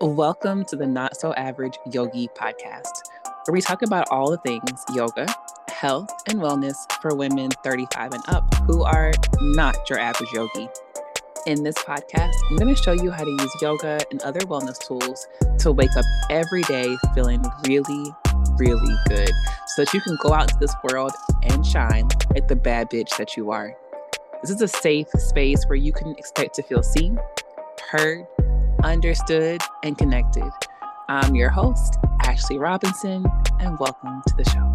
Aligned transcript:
Welcome 0.00 0.64
to 0.66 0.76
the 0.76 0.86
Not 0.86 1.16
So 1.16 1.32
Average 1.34 1.78
Yogi 1.92 2.28
podcast, 2.36 2.90
where 3.44 3.52
we 3.52 3.60
talk 3.60 3.82
about 3.82 4.08
all 4.10 4.28
the 4.28 4.38
things 4.38 4.84
yoga, 4.92 5.32
health, 5.68 6.10
and 6.28 6.40
wellness 6.40 6.74
for 7.00 7.14
women 7.14 7.50
35 7.62 8.12
and 8.12 8.22
up 8.26 8.52
who 8.66 8.82
are 8.82 9.12
not 9.40 9.76
your 9.88 10.00
average 10.00 10.32
yogi. 10.32 10.68
In 11.46 11.62
this 11.62 11.76
podcast, 11.76 12.32
I'm 12.50 12.56
going 12.56 12.74
to 12.74 12.82
show 12.82 12.92
you 12.92 13.12
how 13.12 13.22
to 13.22 13.30
use 13.30 13.62
yoga 13.62 14.00
and 14.10 14.20
other 14.22 14.40
wellness 14.40 14.84
tools 14.84 15.28
to 15.60 15.70
wake 15.70 15.96
up 15.96 16.04
every 16.28 16.62
day 16.62 16.96
feeling 17.14 17.44
really, 17.68 18.12
really 18.58 18.96
good 19.06 19.30
so 19.68 19.84
that 19.84 19.94
you 19.94 20.00
can 20.00 20.18
go 20.20 20.32
out 20.32 20.50
into 20.50 20.58
this 20.58 20.74
world 20.90 21.12
and 21.44 21.64
shine 21.64 22.08
like 22.34 22.48
the 22.48 22.56
bad 22.56 22.90
bitch 22.90 23.16
that 23.16 23.36
you 23.36 23.52
are. 23.52 23.76
This 24.42 24.50
is 24.50 24.60
a 24.60 24.68
safe 24.68 25.08
space 25.18 25.64
where 25.66 25.76
you 25.76 25.92
can 25.92 26.16
expect 26.18 26.56
to 26.56 26.64
feel 26.64 26.82
seen, 26.82 27.18
heard, 27.90 28.26
understood, 28.84 29.62
and 29.82 29.96
connected. 29.96 30.50
I'm 31.08 31.34
your 31.34 31.48
host, 31.48 31.96
Ashley 32.20 32.58
Robinson, 32.58 33.24
and 33.58 33.78
welcome 33.78 34.22
to 34.26 34.34
the 34.36 34.44
show. 34.44 34.70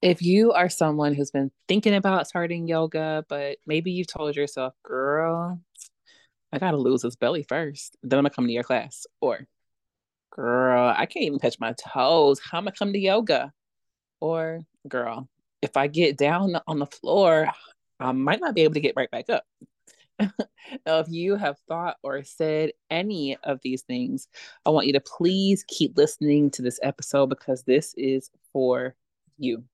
If 0.00 0.22
you 0.22 0.52
are 0.52 0.70
someone 0.70 1.12
who's 1.12 1.30
been 1.30 1.50
thinking 1.68 1.94
about 1.94 2.26
starting 2.26 2.66
yoga, 2.66 3.26
but 3.28 3.58
maybe 3.66 3.90
you've 3.92 4.06
told 4.06 4.34
yourself, 4.34 4.72
girl, 4.82 5.60
I 6.50 6.58
gotta 6.58 6.78
lose 6.78 7.02
this 7.02 7.16
belly 7.16 7.44
first, 7.46 7.98
then 8.02 8.18
I'm 8.18 8.22
gonna 8.22 8.34
come 8.34 8.46
to 8.46 8.52
your 8.52 8.62
class. 8.62 9.06
Or, 9.20 9.46
girl, 10.30 10.94
I 10.96 11.04
can't 11.04 11.26
even 11.26 11.38
touch 11.38 11.60
my 11.60 11.74
toes. 11.74 12.40
How 12.40 12.56
am 12.56 12.68
I 12.68 12.70
come 12.70 12.94
to 12.94 12.98
yoga? 12.98 13.52
Or, 14.20 14.60
girl, 14.88 15.28
if 15.60 15.76
I 15.76 15.88
get 15.88 16.16
down 16.16 16.58
on 16.66 16.78
the 16.78 16.86
floor, 16.86 17.50
I 18.00 18.12
might 18.12 18.40
not 18.40 18.54
be 18.54 18.62
able 18.62 18.74
to 18.74 18.80
get 18.80 18.94
right 18.96 19.10
back 19.10 19.28
up. 19.28 19.44
now, 20.86 20.98
if 20.98 21.08
you 21.08 21.36
have 21.36 21.56
thought 21.68 21.96
or 22.02 22.22
said 22.22 22.72
any 22.90 23.36
of 23.44 23.60
these 23.62 23.82
things, 23.82 24.28
I 24.66 24.70
want 24.70 24.86
you 24.86 24.92
to 24.94 25.00
please 25.00 25.64
keep 25.68 25.96
listening 25.96 26.50
to 26.52 26.62
this 26.62 26.78
episode 26.82 27.28
because 27.28 27.62
this 27.62 27.94
is 27.96 28.30
for 28.52 28.94
you. 29.38 29.64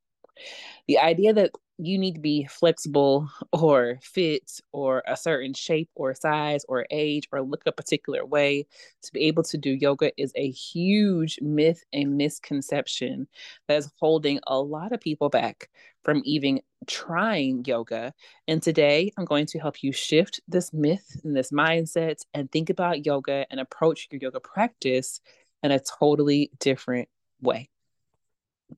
The 0.89 0.99
idea 0.99 1.33
that 1.33 1.51
you 1.79 1.99
need 1.99 2.15
to 2.15 2.21
be 2.21 2.45
flexible 2.47 3.29
or 3.53 3.99
fit 4.03 4.61
or 4.73 5.03
a 5.07 5.17
certain 5.17 5.53
shape 5.53 5.91
or 5.95 6.15
size 6.15 6.65
or 6.69 6.87
age 6.91 7.29
or 7.33 7.43
look 7.43 7.63
a 7.67 7.73
particular 7.73 8.25
way 8.25 8.67
to 9.03 9.13
be 9.13 9.21
able 9.21 9.43
to 9.43 9.59
do 9.59 9.71
yoga 9.71 10.11
is 10.21 10.33
a 10.37 10.51
huge 10.51 11.39
myth 11.43 11.85
and 11.93 12.17
misconception 12.17 13.29
that 13.69 13.77
is 13.79 13.91
holding 14.01 14.41
a 14.47 14.59
lot 14.59 14.93
of 14.93 15.01
people 15.01 15.29
back 15.29 15.69
from 16.03 16.23
even 16.25 16.61
trying 16.87 17.65
yoga. 17.67 18.13
And 18.49 18.63
today 18.63 19.13
I'm 19.17 19.25
going 19.25 19.47
to 19.47 19.59
help 19.59 19.83
you 19.83 19.93
shift 19.93 20.41
this 20.49 20.73
myth 20.73 21.21
and 21.25 21.37
this 21.37 21.51
mindset 21.51 22.21
and 22.33 22.51
think 22.51 22.71
about 22.71 23.05
yoga 23.05 23.45
and 23.51 23.61
approach 23.61 24.09
your 24.11 24.21
yoga 24.23 24.41
practice 24.41 25.21
in 25.63 25.73
a 25.73 25.81
totally 25.81 26.51
different 26.59 27.09
way. 27.41 27.69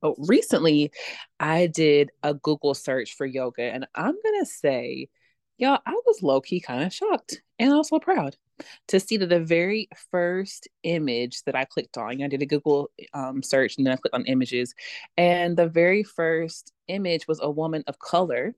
But 0.01 0.15
recently, 0.17 0.91
I 1.39 1.67
did 1.67 2.11
a 2.23 2.33
Google 2.33 2.73
search 2.73 3.15
for 3.15 3.25
yoga, 3.25 3.63
and 3.63 3.87
I'm 3.95 4.15
gonna 4.23 4.45
say, 4.45 5.09
y'all, 5.57 5.79
I 5.85 5.93
was 6.05 6.23
low 6.23 6.41
key 6.41 6.59
kind 6.59 6.83
of 6.83 6.93
shocked 6.93 7.41
and 7.57 7.73
also 7.73 7.99
proud 7.99 8.37
to 8.89 8.99
see 8.99 9.17
that 9.17 9.29
the 9.29 9.39
very 9.39 9.89
first 10.11 10.67
image 10.83 11.43
that 11.43 11.55
I 11.55 11.65
clicked 11.65 11.97
on, 11.97 12.21
I 12.21 12.27
did 12.27 12.41
a 12.41 12.45
Google 12.45 12.89
um, 13.13 13.41
search 13.41 13.77
and 13.77 13.85
then 13.85 13.93
I 13.93 13.97
clicked 13.97 14.15
on 14.15 14.25
images, 14.25 14.73
and 15.17 15.57
the 15.57 15.67
very 15.67 16.03
first 16.03 16.73
image 16.87 17.27
was 17.27 17.39
a 17.41 17.49
woman 17.49 17.83
of 17.87 17.99
color. 17.99 18.55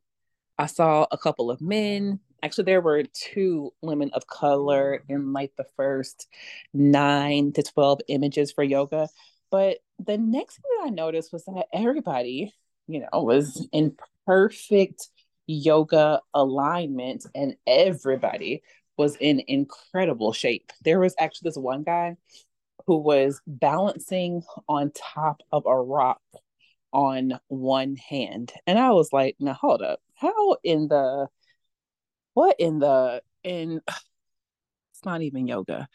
I 0.57 0.67
saw 0.67 1.07
a 1.11 1.17
couple 1.17 1.49
of 1.49 1.61
men. 1.61 2.19
Actually, 2.43 2.65
there 2.65 2.81
were 2.81 3.03
two 3.13 3.71
women 3.81 4.09
of 4.13 4.27
color 4.27 5.03
in 5.07 5.33
like 5.33 5.53
the 5.57 5.65
first 5.75 6.27
nine 6.73 7.51
to 7.53 7.63
12 7.63 8.01
images 8.07 8.51
for 8.51 8.63
yoga. 8.63 9.07
But 9.51 9.77
the 10.05 10.17
next 10.17 10.55
thing 10.55 10.71
that 10.79 10.87
I 10.87 10.89
noticed 10.89 11.31
was 11.33 11.45
that 11.45 11.67
everybody, 11.73 12.53
you 12.87 13.01
know, 13.01 13.23
was 13.23 13.67
in 13.71 13.95
perfect 14.25 15.07
yoga 15.47 16.21
alignment 16.33 17.25
and 17.35 17.55
everybody 17.67 18.63
was 18.97 19.15
in 19.17 19.41
incredible 19.47 20.33
shape. 20.33 20.71
There 20.83 20.99
was 20.99 21.15
actually 21.19 21.49
this 21.49 21.57
one 21.57 21.83
guy 21.83 22.15
who 22.87 22.97
was 22.97 23.41
balancing 23.47 24.43
on 24.67 24.91
top 24.95 25.41
of 25.51 25.65
a 25.65 25.79
rock 25.79 26.21
on 26.93 27.39
one 27.47 27.95
hand. 27.95 28.51
And 28.67 28.77
I 28.77 28.91
was 28.91 29.11
like, 29.13 29.35
now 29.39 29.53
hold 29.53 29.81
up. 29.81 29.99
How 30.15 30.57
in 30.63 30.87
the 30.87 31.27
what 32.33 32.55
in 32.59 32.79
the 32.79 33.21
in 33.43 33.81
it's 33.87 35.05
not 35.05 35.21
even 35.21 35.47
yoga. 35.47 35.87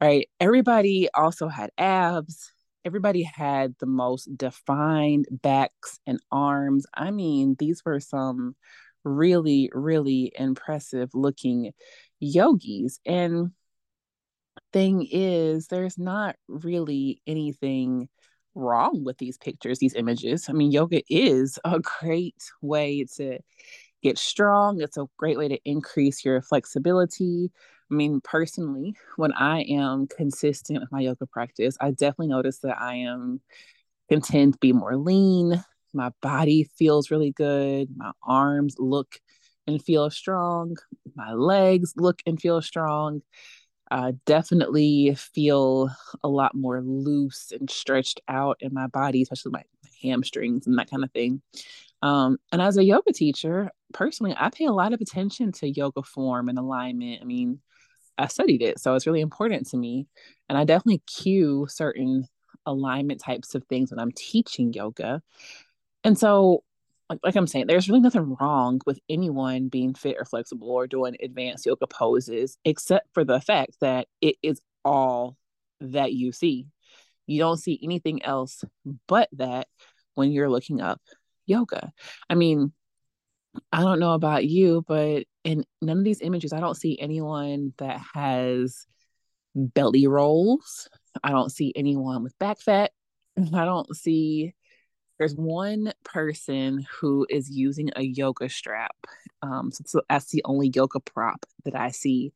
Right? 0.00 0.28
Everybody 0.40 1.08
also 1.14 1.46
had 1.48 1.70
abs 1.78 2.50
everybody 2.84 3.22
had 3.22 3.74
the 3.78 3.86
most 3.86 4.36
defined 4.36 5.26
backs 5.30 5.98
and 6.06 6.20
arms. 6.30 6.86
I 6.94 7.10
mean, 7.10 7.56
these 7.58 7.82
were 7.84 8.00
some 8.00 8.56
really, 9.04 9.70
really 9.72 10.32
impressive 10.38 11.10
looking 11.14 11.72
yogis. 12.20 13.00
And 13.06 13.52
thing 14.72 15.06
is, 15.10 15.66
there's 15.66 15.98
not 15.98 16.36
really 16.48 17.20
anything 17.26 18.08
wrong 18.54 19.02
with 19.04 19.18
these 19.18 19.38
pictures, 19.38 19.78
these 19.78 19.94
images. 19.94 20.46
I 20.48 20.52
mean, 20.52 20.72
yoga 20.72 21.02
is 21.08 21.58
a 21.64 21.80
great 21.80 22.42
way 22.60 23.06
to 23.16 23.38
get 24.02 24.18
strong. 24.18 24.80
It's 24.80 24.96
a 24.96 25.06
great 25.16 25.38
way 25.38 25.48
to 25.48 25.58
increase 25.64 26.24
your 26.24 26.42
flexibility. 26.42 27.50
I 27.92 27.94
mean, 27.94 28.22
personally, 28.22 28.96
when 29.16 29.32
I 29.34 29.64
am 29.64 30.06
consistent 30.06 30.80
with 30.80 30.90
my 30.90 31.00
yoga 31.00 31.26
practice, 31.26 31.76
I 31.78 31.90
definitely 31.90 32.28
notice 32.28 32.58
that 32.60 32.80
I 32.80 32.94
am 32.96 33.42
content 34.08 34.54
to 34.54 34.58
be 34.58 34.72
more 34.72 34.96
lean. 34.96 35.62
My 35.92 36.10
body 36.22 36.70
feels 36.78 37.10
really 37.10 37.32
good. 37.32 37.90
My 37.94 38.12
arms 38.22 38.76
look 38.78 39.20
and 39.66 39.82
feel 39.82 40.08
strong. 40.10 40.76
My 41.14 41.34
legs 41.34 41.92
look 41.96 42.22
and 42.24 42.40
feel 42.40 42.62
strong. 42.62 43.20
I 43.90 44.14
definitely 44.24 45.14
feel 45.16 45.90
a 46.24 46.28
lot 46.28 46.54
more 46.54 46.80
loose 46.80 47.52
and 47.52 47.70
stretched 47.70 48.22
out 48.26 48.56
in 48.60 48.72
my 48.72 48.86
body, 48.86 49.20
especially 49.20 49.52
my 49.52 49.64
hamstrings 50.02 50.66
and 50.66 50.78
that 50.78 50.90
kind 50.90 51.04
of 51.04 51.12
thing. 51.12 51.42
Um, 52.00 52.38
and 52.50 52.62
as 52.62 52.78
a 52.78 52.84
yoga 52.84 53.12
teacher, 53.12 53.70
personally, 53.92 54.34
I 54.38 54.48
pay 54.48 54.64
a 54.64 54.72
lot 54.72 54.94
of 54.94 55.02
attention 55.02 55.52
to 55.52 55.68
yoga 55.68 56.02
form 56.02 56.48
and 56.48 56.58
alignment. 56.58 57.20
I 57.20 57.24
mean, 57.24 57.60
I 58.18 58.26
studied 58.26 58.62
it, 58.62 58.78
so 58.78 58.94
it's 58.94 59.06
really 59.06 59.20
important 59.20 59.68
to 59.70 59.76
me. 59.76 60.06
And 60.48 60.58
I 60.58 60.64
definitely 60.64 61.02
cue 61.06 61.66
certain 61.68 62.28
alignment 62.66 63.20
types 63.20 63.54
of 63.54 63.64
things 63.64 63.90
when 63.90 63.98
I'm 63.98 64.12
teaching 64.12 64.72
yoga. 64.72 65.22
And 66.04 66.18
so, 66.18 66.64
like, 67.08 67.20
like 67.22 67.36
I'm 67.36 67.46
saying, 67.46 67.66
there's 67.66 67.88
really 67.88 68.00
nothing 68.00 68.36
wrong 68.40 68.80
with 68.86 68.98
anyone 69.08 69.68
being 69.68 69.94
fit 69.94 70.16
or 70.18 70.24
flexible 70.24 70.70
or 70.70 70.86
doing 70.86 71.16
advanced 71.22 71.66
yoga 71.66 71.86
poses, 71.86 72.58
except 72.64 73.08
for 73.12 73.24
the 73.24 73.40
fact 73.40 73.72
that 73.80 74.08
it 74.20 74.36
is 74.42 74.60
all 74.84 75.36
that 75.80 76.12
you 76.12 76.32
see. 76.32 76.66
You 77.26 77.38
don't 77.38 77.58
see 77.58 77.78
anything 77.82 78.22
else 78.24 78.64
but 79.06 79.28
that 79.32 79.68
when 80.14 80.32
you're 80.32 80.50
looking 80.50 80.80
up 80.80 81.00
yoga. 81.46 81.92
I 82.28 82.34
mean, 82.34 82.72
I 83.72 83.80
don't 83.82 84.00
know 84.00 84.12
about 84.12 84.46
you, 84.46 84.84
but 84.86 85.24
in 85.44 85.64
none 85.80 85.98
of 85.98 86.04
these 86.04 86.20
images, 86.20 86.52
I 86.52 86.60
don't 86.60 86.76
see 86.76 86.98
anyone 87.00 87.72
that 87.78 88.00
has 88.14 88.86
belly 89.54 90.06
rolls. 90.06 90.88
I 91.22 91.30
don't 91.30 91.50
see 91.50 91.72
anyone 91.76 92.22
with 92.22 92.38
back 92.38 92.60
fat. 92.60 92.92
I 93.54 93.64
don't 93.64 93.94
see, 93.96 94.54
there's 95.18 95.34
one 95.34 95.92
person 96.04 96.86
who 97.00 97.26
is 97.28 97.50
using 97.50 97.90
a 97.96 98.02
yoga 98.02 98.48
strap. 98.48 98.96
Um, 99.42 99.70
so, 99.72 99.82
so 99.86 100.02
that's 100.08 100.30
the 100.30 100.42
only 100.44 100.70
yoga 100.74 101.00
prop 101.00 101.44
that 101.64 101.74
I 101.74 101.90
see. 101.90 102.32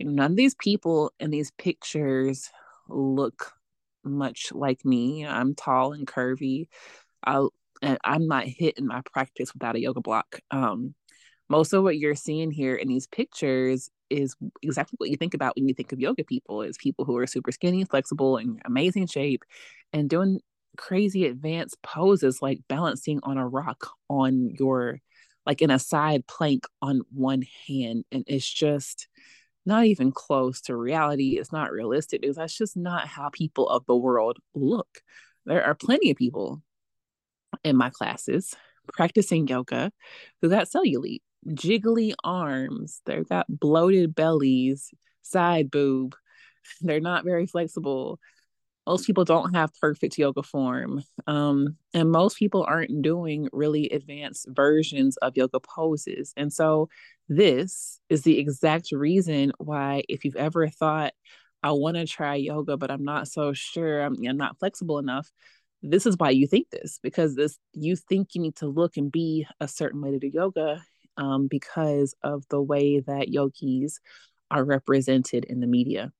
None 0.00 0.32
of 0.32 0.36
these 0.36 0.54
people 0.56 1.12
in 1.20 1.30
these 1.30 1.50
pictures 1.52 2.50
look 2.88 3.52
much 4.04 4.52
like 4.52 4.84
me. 4.84 5.26
I'm 5.26 5.54
tall 5.54 5.92
and 5.92 6.06
curvy. 6.06 6.68
I 7.24 7.46
and 7.84 7.98
I'm 8.02 8.26
not 8.26 8.44
hitting 8.44 8.86
my 8.86 9.02
practice 9.12 9.52
without 9.52 9.76
a 9.76 9.80
yoga 9.80 10.00
block. 10.00 10.40
Um, 10.50 10.94
most 11.50 11.74
of 11.74 11.82
what 11.82 11.98
you're 11.98 12.14
seeing 12.14 12.50
here 12.50 12.74
in 12.74 12.88
these 12.88 13.06
pictures 13.06 13.90
is 14.08 14.34
exactly 14.62 14.96
what 14.96 15.10
you 15.10 15.16
think 15.18 15.34
about 15.34 15.54
when 15.54 15.68
you 15.68 15.74
think 15.74 15.92
of 15.92 16.00
yoga 16.00 16.24
people 16.24 16.62
is 16.62 16.78
people 16.78 17.04
who 17.04 17.16
are 17.18 17.26
super 17.26 17.52
skinny, 17.52 17.84
flexible, 17.84 18.38
and 18.38 18.60
amazing 18.64 19.06
shape 19.06 19.44
and 19.92 20.08
doing 20.08 20.40
crazy 20.78 21.26
advanced 21.26 21.76
poses 21.82 22.40
like 22.40 22.60
balancing 22.68 23.20
on 23.22 23.36
a 23.36 23.46
rock 23.46 23.90
on 24.08 24.50
your 24.58 24.98
like 25.46 25.60
in 25.60 25.70
a 25.70 25.78
side 25.78 26.26
plank 26.26 26.66
on 26.80 27.02
one 27.12 27.42
hand 27.68 28.04
and 28.10 28.24
it's 28.26 28.50
just 28.50 29.06
not 29.66 29.84
even 29.84 30.10
close 30.10 30.60
to 30.62 30.74
reality 30.74 31.38
it's 31.38 31.52
not 31.52 31.70
realistic 31.70 32.22
because 32.22 32.34
that's 32.34 32.58
just 32.58 32.76
not 32.76 33.06
how 33.06 33.28
people 33.28 33.68
of 33.68 33.86
the 33.86 33.94
world 33.94 34.38
look 34.52 35.00
there 35.46 35.62
are 35.62 35.76
plenty 35.76 36.10
of 36.10 36.16
people 36.16 36.60
in 37.64 37.76
my 37.76 37.90
classes 37.90 38.54
practicing 38.92 39.48
yoga 39.48 39.90
who 40.40 40.50
got 40.50 40.68
cellulite, 40.68 41.22
jiggly 41.48 42.14
arms, 42.22 43.00
they've 43.06 43.28
got 43.28 43.46
bloated 43.48 44.14
bellies, 44.14 44.90
side 45.22 45.70
boob. 45.70 46.14
They're 46.80 47.00
not 47.00 47.24
very 47.24 47.46
flexible. 47.46 48.18
Most 48.86 49.06
people 49.06 49.24
don't 49.24 49.54
have 49.54 49.70
perfect 49.80 50.18
yoga 50.18 50.42
form. 50.42 51.02
Um, 51.26 51.76
and 51.94 52.10
most 52.10 52.38
people 52.38 52.64
aren't 52.68 53.00
doing 53.00 53.48
really 53.52 53.88
advanced 53.88 54.46
versions 54.50 55.16
of 55.18 55.36
yoga 55.36 55.60
poses. 55.60 56.34
And 56.36 56.52
so, 56.52 56.88
this 57.26 58.00
is 58.10 58.22
the 58.22 58.38
exact 58.38 58.92
reason 58.92 59.52
why, 59.56 60.02
if 60.10 60.24
you've 60.26 60.36
ever 60.36 60.68
thought, 60.68 61.14
I 61.62 61.72
want 61.72 61.96
to 61.96 62.06
try 62.06 62.34
yoga, 62.34 62.76
but 62.76 62.90
I'm 62.90 63.04
not 63.04 63.28
so 63.28 63.54
sure, 63.54 64.02
I'm, 64.02 64.16
I'm 64.28 64.36
not 64.36 64.58
flexible 64.58 64.98
enough, 64.98 65.30
this 65.84 66.06
is 66.06 66.16
why 66.16 66.30
you 66.30 66.46
think 66.46 66.70
this 66.70 66.98
because 67.02 67.34
this 67.34 67.58
you 67.72 67.94
think 67.94 68.34
you 68.34 68.40
need 68.40 68.56
to 68.56 68.66
look 68.66 68.96
and 68.96 69.12
be 69.12 69.46
a 69.60 69.68
certain 69.68 70.00
way 70.00 70.10
to 70.10 70.18
do 70.18 70.30
yoga 70.32 70.82
um, 71.16 71.46
because 71.46 72.14
of 72.22 72.44
the 72.48 72.60
way 72.60 73.00
that 73.00 73.28
yogis 73.28 74.00
are 74.50 74.64
represented 74.64 75.44
in 75.44 75.60
the 75.60 75.66
media. 75.66 76.10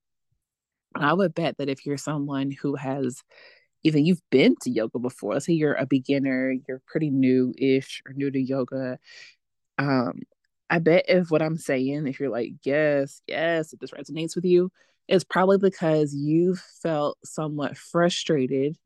I 0.95 1.13
would 1.13 1.35
bet 1.35 1.57
that 1.59 1.69
if 1.69 1.85
you're 1.85 1.97
someone 1.97 2.51
who 2.51 2.77
has 2.77 3.23
even 3.83 4.07
you've 4.07 4.23
been 4.31 4.55
to 4.63 4.71
yoga 4.71 4.99
before, 4.99 5.35
let's 5.35 5.47
say 5.47 5.53
you're 5.53 5.75
a 5.75 5.87
beginner, 5.87 6.55
you're 6.69 6.83
pretty 6.87 7.11
new-ish 7.11 8.03
or 8.07 8.13
new 8.13 8.31
to 8.31 8.41
yoga, 8.41 8.99
um, 9.79 10.21
I 10.71 10.79
bet 10.79 11.05
if 11.09 11.31
what 11.31 11.43
I'm 11.43 11.59
saying, 11.59 12.07
if 12.07 12.21
you're 12.21 12.31
like, 12.31 12.53
yes, 12.63 13.21
yes, 13.27 13.73
if 13.73 13.81
this 13.81 13.91
resonates 13.91 14.37
with 14.37 14.45
you, 14.45 14.71
it's 15.09 15.25
probably 15.25 15.59
because 15.59 16.15
you've 16.15 16.61
felt 16.83 17.19
somewhat 17.25 17.77
frustrated 17.77 18.79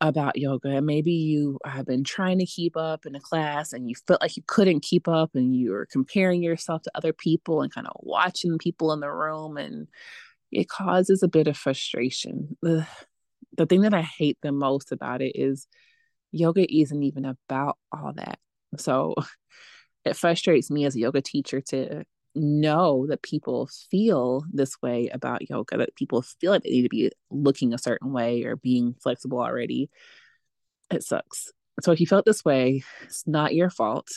about 0.00 0.36
yoga 0.36 0.68
and 0.68 0.86
maybe 0.86 1.12
you 1.12 1.58
have 1.64 1.86
been 1.86 2.04
trying 2.04 2.38
to 2.38 2.46
keep 2.46 2.76
up 2.76 3.06
in 3.06 3.14
a 3.14 3.20
class 3.20 3.72
and 3.72 3.88
you 3.88 3.94
felt 4.06 4.20
like 4.20 4.36
you 4.36 4.42
couldn't 4.46 4.80
keep 4.80 5.06
up 5.08 5.30
and 5.34 5.56
you 5.56 5.70
were 5.70 5.86
comparing 5.86 6.42
yourself 6.42 6.82
to 6.82 6.90
other 6.94 7.12
people 7.12 7.62
and 7.62 7.72
kind 7.72 7.86
of 7.86 7.96
watching 8.00 8.58
people 8.58 8.92
in 8.92 9.00
the 9.00 9.10
room 9.10 9.56
and 9.56 9.88
it 10.50 10.68
causes 10.68 11.22
a 11.22 11.28
bit 11.28 11.48
of 11.48 11.56
frustration. 11.56 12.56
The, 12.60 12.86
the 13.56 13.66
thing 13.66 13.82
that 13.82 13.94
i 13.94 14.02
hate 14.02 14.38
the 14.42 14.52
most 14.52 14.92
about 14.92 15.22
it 15.22 15.32
is 15.36 15.68
yoga 16.32 16.66
isn't 16.72 17.02
even 17.02 17.24
about 17.24 17.78
all 17.92 18.12
that. 18.16 18.38
So 18.76 19.14
it 20.04 20.16
frustrates 20.16 20.70
me 20.70 20.84
as 20.84 20.96
a 20.96 21.00
yoga 21.00 21.22
teacher 21.22 21.60
to 21.68 22.04
know 22.34 23.06
that 23.08 23.22
people 23.22 23.68
feel 23.90 24.44
this 24.52 24.80
way 24.82 25.08
about 25.08 25.48
yoga, 25.48 25.76
that 25.78 25.94
people 25.94 26.22
feel 26.22 26.52
like 26.52 26.62
they 26.62 26.70
need 26.70 26.82
to 26.82 26.88
be 26.88 27.10
looking 27.30 27.72
a 27.72 27.78
certain 27.78 28.12
way 28.12 28.44
or 28.44 28.56
being 28.56 28.94
flexible 29.02 29.40
already, 29.40 29.90
it 30.90 31.02
sucks. 31.02 31.52
So 31.80 31.92
if 31.92 32.00
you 32.00 32.06
felt 32.06 32.24
this 32.24 32.44
way, 32.44 32.84
it's 33.02 33.26
not 33.26 33.54
your 33.54 33.70
fault. 33.70 34.08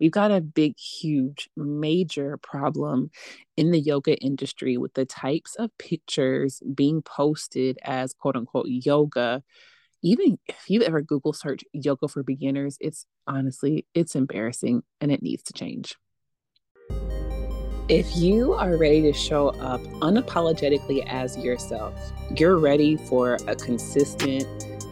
We've 0.00 0.10
got 0.10 0.32
a 0.32 0.40
big, 0.40 0.76
huge, 0.78 1.48
major 1.56 2.36
problem 2.38 3.10
in 3.56 3.70
the 3.70 3.78
yoga 3.78 4.16
industry 4.18 4.76
with 4.76 4.94
the 4.94 5.04
types 5.04 5.54
of 5.54 5.76
pictures 5.78 6.60
being 6.74 7.02
posted 7.02 7.78
as 7.82 8.12
quote 8.12 8.36
unquote 8.36 8.66
yoga. 8.68 9.42
Even 10.02 10.38
if 10.48 10.68
you've 10.68 10.82
ever 10.82 11.00
Google 11.00 11.32
search 11.32 11.64
yoga 11.72 12.08
for 12.08 12.22
beginners, 12.22 12.76
it's 12.80 13.06
honestly, 13.26 13.86
it's 13.94 14.16
embarrassing 14.16 14.82
and 15.00 15.12
it 15.12 15.22
needs 15.22 15.44
to 15.44 15.52
change. 15.52 15.96
If 17.88 18.16
you 18.16 18.54
are 18.54 18.78
ready 18.78 19.02
to 19.02 19.12
show 19.12 19.48
up 19.48 19.82
unapologetically 20.00 21.06
as 21.06 21.36
yourself, 21.36 21.92
you're 22.34 22.56
ready 22.56 22.96
for 22.96 23.36
a 23.46 23.54
consistent 23.54 24.46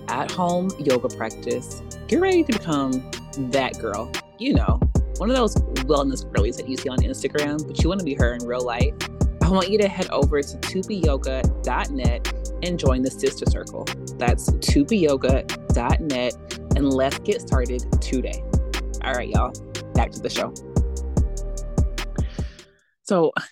at 0.08 0.30
home 0.30 0.70
yoga 0.78 1.08
practice, 1.08 1.80
you're 2.10 2.20
ready 2.20 2.44
to 2.44 2.52
become 2.52 3.10
that 3.50 3.78
girl, 3.78 4.12
you 4.38 4.52
know, 4.52 4.78
one 5.16 5.30
of 5.30 5.36
those 5.36 5.54
wellness 5.86 6.30
girlies 6.34 6.58
that 6.58 6.68
you 6.68 6.76
see 6.76 6.90
on 6.90 6.98
Instagram, 6.98 7.66
but 7.66 7.82
you 7.82 7.88
want 7.88 8.00
to 8.00 8.04
be 8.04 8.12
her 8.12 8.34
in 8.34 8.44
real 8.44 8.62
life, 8.62 8.92
I 9.40 9.48
want 9.48 9.70
you 9.70 9.78
to 9.78 9.88
head 9.88 10.10
over 10.10 10.42
to 10.42 10.56
2byoga.net 10.58 12.54
and 12.62 12.78
join 12.78 13.00
the 13.00 13.10
sister 13.10 13.46
circle. 13.50 13.86
That's 14.18 14.50
2byoga.net 14.50 16.34
and 16.76 16.92
let's 16.92 17.18
get 17.20 17.40
started 17.40 18.02
today. 18.02 18.44
All 19.02 19.14
right, 19.14 19.30
y'all, 19.30 19.52
back 19.94 20.10
to 20.10 20.20
the 20.20 20.28
show. 20.28 20.52
So 23.02 23.32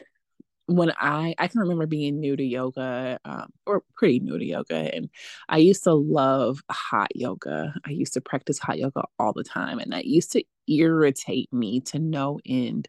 when 0.67 0.93
I 0.99 1.35
I 1.39 1.49
can 1.49 1.61
remember 1.61 1.87
being 1.87 2.21
new 2.21 2.37
to 2.37 2.45
yoga, 2.45 3.19
um, 3.25 3.51
or 3.67 3.83
pretty 3.97 4.21
new 4.21 4.39
to 4.39 4.45
yoga, 4.45 4.95
and 4.95 5.11
I 5.49 5.59
used 5.59 5.85
to 5.85 5.95
love 5.95 6.61
hot 6.71 7.15
yoga. 7.17 7.75
I 7.85 7.91
used 7.91 8.15
to 8.15 8.21
practice 8.21 8.59
hot 8.59 8.79
yoga 8.79 9.05
all 9.19 9.33
the 9.33 9.45
time, 9.45 9.79
and 9.81 9.93
that 9.93 10.07
used 10.07 10.33
to 10.33 10.45
irritate 10.69 11.53
me 11.53 11.81
to 11.83 11.99
no 11.99 12.41
end. 12.47 12.89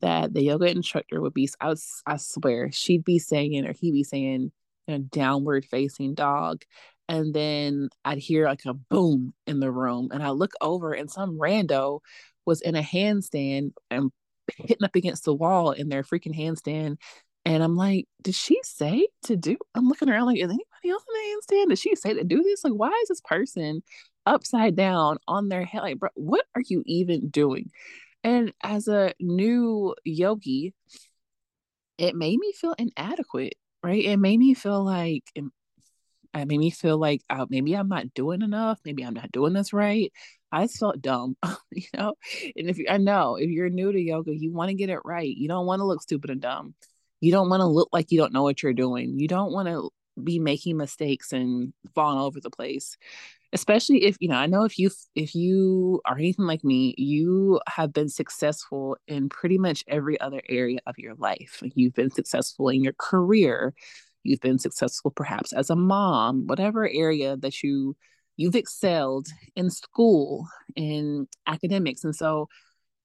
That 0.00 0.32
the 0.34 0.42
yoga 0.42 0.70
instructor 0.70 1.20
would 1.20 1.34
be, 1.34 1.48
I 1.60 1.68
was, 1.68 2.02
I 2.06 2.18
swear, 2.18 2.70
she'd 2.72 3.04
be 3.04 3.18
saying 3.18 3.66
or 3.66 3.72
he'd 3.72 3.92
be 3.92 4.04
saying, 4.04 4.52
you 4.86 4.94
know, 4.94 4.98
downward 4.98 5.64
facing 5.66 6.14
dog, 6.14 6.62
and 7.08 7.34
then 7.34 7.88
I'd 8.04 8.18
hear 8.18 8.46
like 8.46 8.64
a 8.66 8.74
boom 8.74 9.34
in 9.46 9.60
the 9.60 9.70
room, 9.72 10.10
and 10.12 10.22
I 10.22 10.30
look 10.30 10.52
over, 10.60 10.92
and 10.92 11.10
some 11.10 11.38
rando 11.38 12.00
was 12.46 12.60
in 12.62 12.76
a 12.76 12.82
handstand 12.82 13.72
and 13.90 14.10
hitting 14.56 14.84
up 14.84 14.96
against 14.96 15.24
the 15.24 15.34
wall 15.34 15.72
in 15.72 15.88
their 15.88 16.02
freaking 16.02 16.36
handstand. 16.36 16.98
And 17.44 17.62
I'm 17.62 17.76
like, 17.76 18.06
did 18.22 18.34
she 18.34 18.58
say 18.62 19.08
to 19.24 19.36
do? 19.36 19.56
I'm 19.74 19.88
looking 19.88 20.08
around 20.08 20.26
like, 20.26 20.38
is 20.38 20.44
anybody 20.44 20.90
else 20.90 21.04
in 21.08 21.14
the 21.14 21.54
handstand? 21.56 21.68
Did 21.70 21.78
she 21.78 21.94
say 21.96 22.14
to 22.14 22.24
do 22.24 22.42
this? 22.42 22.64
Like, 22.64 22.74
why 22.74 22.90
is 23.02 23.08
this 23.08 23.22
person 23.22 23.82
upside 24.26 24.76
down 24.76 25.18
on 25.26 25.48
their 25.48 25.64
head? 25.64 25.82
Like, 25.82 25.98
bro, 25.98 26.10
what 26.14 26.44
are 26.54 26.62
you 26.68 26.82
even 26.86 27.28
doing? 27.30 27.70
And 28.24 28.52
as 28.62 28.88
a 28.88 29.14
new 29.20 29.94
yogi, 30.04 30.74
it 31.96 32.14
made 32.14 32.38
me 32.38 32.52
feel 32.52 32.74
inadequate, 32.78 33.54
right? 33.82 34.04
It 34.04 34.18
made 34.18 34.38
me 34.38 34.54
feel 34.54 34.84
like 34.84 35.24
it 36.34 36.46
made 36.46 36.58
me 36.58 36.70
feel 36.70 36.98
like 36.98 37.22
uh, 37.30 37.46
maybe 37.48 37.74
I'm 37.74 37.88
not 37.88 38.14
doing 38.14 38.42
enough. 38.42 38.78
Maybe 38.84 39.04
I'm 39.04 39.14
not 39.14 39.32
doing 39.32 39.52
this 39.52 39.72
right. 39.72 40.12
I 40.52 40.66
felt 40.66 41.00
dumb, 41.02 41.36
you 41.70 41.86
know. 41.94 42.14
And 42.56 42.68
if 42.68 42.78
you, 42.78 42.86
I 42.88 42.98
know 42.98 43.36
if 43.36 43.50
you're 43.50 43.70
new 43.70 43.92
to 43.92 44.00
yoga, 44.00 44.34
you 44.34 44.52
want 44.52 44.68
to 44.68 44.74
get 44.74 44.90
it 44.90 45.00
right. 45.04 45.34
You 45.34 45.48
don't 45.48 45.66
want 45.66 45.80
to 45.80 45.84
look 45.84 46.02
stupid 46.02 46.30
and 46.30 46.40
dumb. 46.40 46.74
You 47.20 47.32
don't 47.32 47.50
want 47.50 47.60
to 47.60 47.66
look 47.66 47.88
like 47.92 48.12
you 48.12 48.18
don't 48.18 48.32
know 48.32 48.42
what 48.42 48.62
you're 48.62 48.72
doing. 48.72 49.18
You 49.18 49.28
don't 49.28 49.52
want 49.52 49.68
to 49.68 49.90
be 50.22 50.38
making 50.38 50.76
mistakes 50.76 51.32
and 51.32 51.72
falling 51.94 52.18
over 52.18 52.40
the 52.40 52.50
place. 52.50 52.96
Especially 53.52 54.04
if 54.04 54.16
you 54.20 54.28
know, 54.28 54.36
I 54.36 54.46
know 54.46 54.64
if 54.64 54.78
you 54.78 54.90
if 55.14 55.34
you 55.34 56.02
are 56.04 56.18
anything 56.18 56.44
like 56.44 56.62
me, 56.64 56.94
you 56.98 57.60
have 57.66 57.94
been 57.94 58.10
successful 58.10 58.98
in 59.06 59.30
pretty 59.30 59.56
much 59.56 59.84
every 59.88 60.20
other 60.20 60.42
area 60.48 60.80
of 60.86 60.98
your 60.98 61.14
life. 61.14 61.62
You've 61.74 61.94
been 61.94 62.10
successful 62.10 62.68
in 62.68 62.84
your 62.84 62.92
career. 62.98 63.74
You've 64.28 64.40
been 64.40 64.58
successful 64.58 65.10
perhaps 65.10 65.52
as 65.52 65.70
a 65.70 65.76
mom, 65.76 66.46
whatever 66.46 66.88
area 66.88 67.36
that 67.38 67.62
you 67.62 67.96
you've 68.36 68.54
excelled 68.54 69.26
in 69.56 69.68
school 69.68 70.46
in 70.76 71.26
academics. 71.46 72.04
And 72.04 72.14
so 72.14 72.48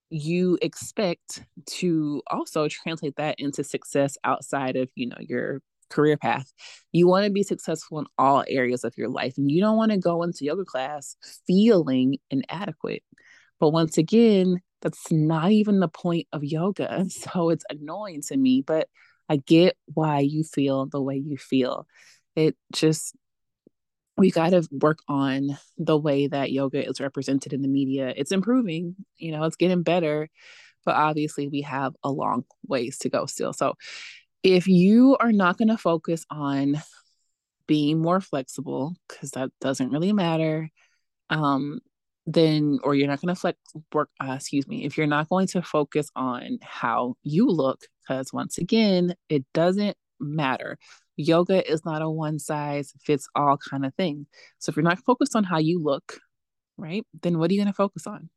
you 0.10 0.60
expect 0.62 1.44
to 1.66 2.22
also 2.28 2.68
translate 2.68 3.16
that 3.16 3.36
into 3.40 3.64
success 3.64 4.16
outside 4.24 4.76
of 4.76 4.90
you 4.96 5.08
know 5.08 5.18
your 5.20 5.62
career 5.90 6.18
path. 6.18 6.52
You 6.92 7.08
want 7.08 7.26
to 7.26 7.32
be 7.32 7.44
successful 7.44 8.00
in 8.00 8.06
all 8.18 8.44
areas 8.48 8.84
of 8.84 8.98
your 8.98 9.10
life 9.10 9.34
and 9.38 9.52
you 9.52 9.62
don't 9.62 9.78
want 9.78 9.92
to 9.92 9.98
go 9.98 10.24
into 10.24 10.46
yoga 10.46 10.66
class 10.66 11.16
feeling 11.48 12.18
inadequate. 12.30 13.04
But 13.60 13.72
once 13.72 13.98
again 13.98 14.62
that's 14.82 15.12
not 15.12 15.52
even 15.52 15.80
the 15.80 15.88
point 15.88 16.28
of 16.34 16.44
yoga. 16.44 17.06
So 17.10 17.50
it's 17.50 17.66
annoying 17.70 18.22
to 18.28 18.38
me 18.38 18.64
but 18.66 18.88
i 19.30 19.38
get 19.38 19.76
why 19.94 20.20
you 20.20 20.44
feel 20.44 20.86
the 20.86 21.02
way 21.02 21.16
you 21.16 21.38
feel 21.38 21.88
it 22.36 22.56
just 22.72 23.16
we 24.18 24.32
got 24.32 24.52
to 24.52 24.68
work 24.72 25.00
on 25.08 25.58
the 25.78 25.98
way 25.98 26.28
that 26.28 26.52
yoga 26.52 26.88
is 26.88 27.02
represented 27.02 27.52
in 27.54 27.62
the 27.62 27.68
media. 27.68 28.14
It's 28.16 28.32
improving, 28.32 28.96
you 29.18 29.32
know, 29.32 29.44
it's 29.44 29.56
getting 29.56 29.82
better, 29.82 30.30
but 30.86 30.96
obviously 30.96 31.48
we 31.48 31.62
have 31.62 31.96
a 32.04 32.12
long 32.12 32.46
ways 32.68 33.00
to 33.00 33.10
go 33.10 33.26
still. 33.26 33.54
So 33.54 33.74
if 34.44 34.68
you 34.68 35.18
are 35.20 35.32
not 35.32 35.58
going 35.58 35.70
to 35.70 35.78
focus 35.78 36.26
on 36.30 36.82
being 37.66 38.02
more 38.02 38.22
flexible, 38.22 38.96
because 39.08 39.32
that 39.32 39.50
doesn't 39.62 39.90
really 39.90 40.14
matter, 40.14 40.70
um, 41.30 41.80
then 42.26 42.80
or 42.84 42.96
you're 42.96 43.08
not 43.08 43.22
going 43.22 43.34
to 43.34 43.40
flex 43.40 43.58
work 43.94 44.10
uh, 44.24 44.34
excuse 44.34 44.68
me 44.68 44.86
if 44.86 44.98
you're 44.98 45.08
not 45.08 45.28
going 45.30 45.46
to 45.46 45.62
focus 45.62 46.10
on 46.16 46.58
how 46.62 47.16
you 47.24 47.48
look 47.48 47.82
because 48.02 48.32
once 48.32 48.58
again 48.58 49.14
it 49.30 49.44
doesn't 49.54 49.98
matter 50.20 50.78
yoga 51.16 51.70
is 51.70 51.86
not 51.86 52.02
a 52.02 52.10
one 52.10 52.40
size 52.40 52.94
fits 53.04 53.28
all 53.36 53.58
kind 53.58 53.86
of 53.86 53.94
thing. 53.96 54.26
So 54.60 54.70
if 54.70 54.76
you're 54.76 54.84
not 54.84 55.00
focused 55.00 55.36
on 55.36 55.44
how 55.44 55.60
you 55.60 55.82
look, 55.82 56.20
right, 56.78 57.06
then 57.22 57.38
what 57.38 57.50
are 57.50 57.54
you 57.54 57.60
going 57.60 57.68
to 57.68 57.74
focus 57.74 58.08
on? 58.08 58.30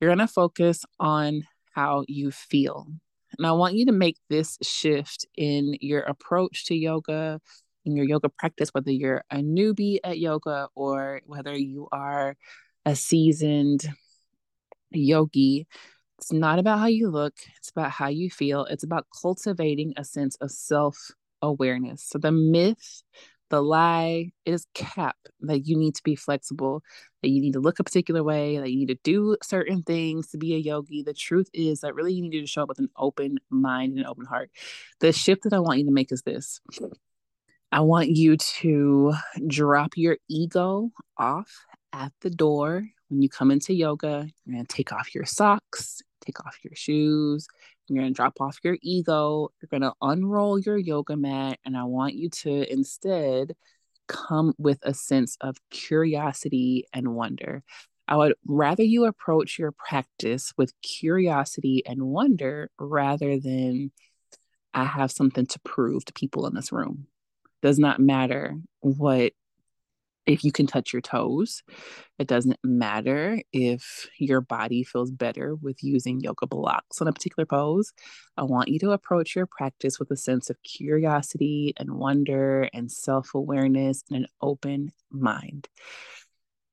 You're 0.00 0.14
going 0.14 0.26
to 0.26 0.32
focus 0.32 0.84
on 0.98 1.42
how 1.72 2.04
you 2.08 2.30
feel. 2.30 2.86
And 3.38 3.46
I 3.46 3.52
want 3.52 3.74
you 3.74 3.86
to 3.86 3.92
make 3.92 4.16
this 4.28 4.58
shift 4.62 5.26
in 5.36 5.76
your 5.80 6.00
approach 6.00 6.66
to 6.66 6.74
yoga, 6.74 7.40
in 7.84 7.96
your 7.96 8.06
yoga 8.06 8.28
practice, 8.28 8.70
whether 8.72 8.90
you're 8.90 9.24
a 9.30 9.36
newbie 9.36 9.98
at 10.02 10.18
yoga 10.18 10.68
or 10.74 11.20
whether 11.26 11.56
you 11.56 11.88
are 11.92 12.36
a 12.86 12.94
seasoned 12.94 13.86
yogi. 14.90 15.66
It's 16.18 16.32
not 16.32 16.58
about 16.58 16.78
how 16.78 16.86
you 16.86 17.10
look, 17.10 17.34
it's 17.58 17.68
about 17.68 17.90
how 17.90 18.08
you 18.08 18.30
feel. 18.30 18.64
It's 18.64 18.84
about 18.84 19.06
cultivating 19.20 19.92
a 19.98 20.04
sense 20.04 20.36
of 20.36 20.50
self 20.50 21.10
awareness. 21.42 22.04
So 22.08 22.18
the 22.18 22.32
myth, 22.32 23.02
the 23.50 23.62
lie 23.62 24.30
is 24.46 24.66
cap 24.72 25.16
that 25.40 25.66
you 25.66 25.76
need 25.76 25.94
to 25.96 26.02
be 26.02 26.16
flexible, 26.16 26.82
that 27.22 27.28
you 27.28 27.42
need 27.42 27.52
to 27.52 27.60
look 27.60 27.78
a 27.80 27.84
particular 27.84 28.24
way, 28.24 28.56
that 28.58 28.70
you 28.70 28.78
need 28.78 28.88
to 28.88 28.98
do 29.04 29.36
certain 29.42 29.82
things 29.82 30.28
to 30.28 30.38
be 30.38 30.54
a 30.54 30.58
yogi. 30.58 31.02
The 31.02 31.12
truth 31.12 31.50
is 31.52 31.80
that 31.80 31.94
really 31.94 32.14
you 32.14 32.22
need 32.22 32.40
to 32.40 32.46
show 32.46 32.62
up 32.62 32.68
with 32.68 32.78
an 32.78 32.88
open 32.96 33.38
mind 33.50 33.92
and 33.92 34.00
an 34.00 34.06
open 34.06 34.24
heart. 34.24 34.50
The 35.00 35.12
shift 35.12 35.42
that 35.42 35.52
I 35.52 35.58
want 35.58 35.80
you 35.80 35.84
to 35.84 35.92
make 35.92 36.12
is 36.12 36.22
this 36.22 36.60
I 37.72 37.80
want 37.80 38.08
you 38.08 38.36
to 38.36 39.12
drop 39.46 39.96
your 39.96 40.16
ego 40.28 40.90
off 41.18 41.66
at 41.96 42.12
the 42.20 42.30
door 42.30 42.86
when 43.08 43.22
you 43.22 43.28
come 43.28 43.50
into 43.50 43.74
yoga. 43.74 44.28
You're 44.44 44.54
going 44.54 44.66
to 44.66 44.74
take 44.74 44.92
off 44.92 45.14
your 45.14 45.24
socks, 45.24 46.00
take 46.24 46.44
off 46.44 46.58
your 46.62 46.74
shoes. 46.74 47.46
You're 47.88 48.00
going 48.00 48.12
to 48.12 48.16
drop 48.16 48.40
off 48.40 48.58
your 48.62 48.76
ego. 48.82 49.50
You're 49.60 49.68
going 49.70 49.88
to 49.88 49.94
unroll 50.02 50.58
your 50.58 50.76
yoga 50.76 51.16
mat. 51.16 51.58
And 51.64 51.76
I 51.76 51.84
want 51.84 52.14
you 52.14 52.28
to 52.30 52.70
instead 52.70 53.54
come 54.08 54.54
with 54.58 54.78
a 54.82 54.94
sense 54.94 55.36
of 55.40 55.56
curiosity 55.70 56.86
and 56.92 57.14
wonder. 57.14 57.62
I 58.08 58.16
would 58.16 58.34
rather 58.46 58.84
you 58.84 59.04
approach 59.06 59.58
your 59.58 59.72
practice 59.72 60.52
with 60.56 60.72
curiosity 60.80 61.82
and 61.86 62.02
wonder 62.02 62.70
rather 62.78 63.38
than 63.40 63.90
I 64.72 64.84
have 64.84 65.10
something 65.10 65.46
to 65.46 65.58
prove 65.60 66.04
to 66.04 66.12
people 66.12 66.46
in 66.46 66.54
this 66.54 66.70
room. 66.70 67.06
Does 67.62 67.78
not 67.78 67.98
matter 67.98 68.56
what 68.80 69.32
if 70.26 70.42
you 70.44 70.52
can 70.52 70.66
touch 70.66 70.92
your 70.92 71.02
toes. 71.02 71.62
It 72.18 72.26
doesn't 72.26 72.58
matter 72.64 73.40
if 73.52 74.08
your 74.18 74.40
body 74.40 74.82
feels 74.82 75.10
better 75.10 75.54
with 75.54 75.82
using 75.82 76.20
yoga 76.20 76.46
blocks 76.46 77.00
on 77.00 77.08
a 77.08 77.12
particular 77.12 77.46
pose. 77.46 77.92
I 78.36 78.42
want 78.42 78.68
you 78.68 78.78
to 78.80 78.90
approach 78.90 79.36
your 79.36 79.46
practice 79.46 79.98
with 79.98 80.10
a 80.10 80.16
sense 80.16 80.50
of 80.50 80.62
curiosity 80.62 81.74
and 81.76 81.92
wonder 81.92 82.68
and 82.74 82.90
self 82.90 83.34
awareness 83.34 84.02
and 84.10 84.24
an 84.24 84.26
open 84.40 84.92
mind. 85.10 85.68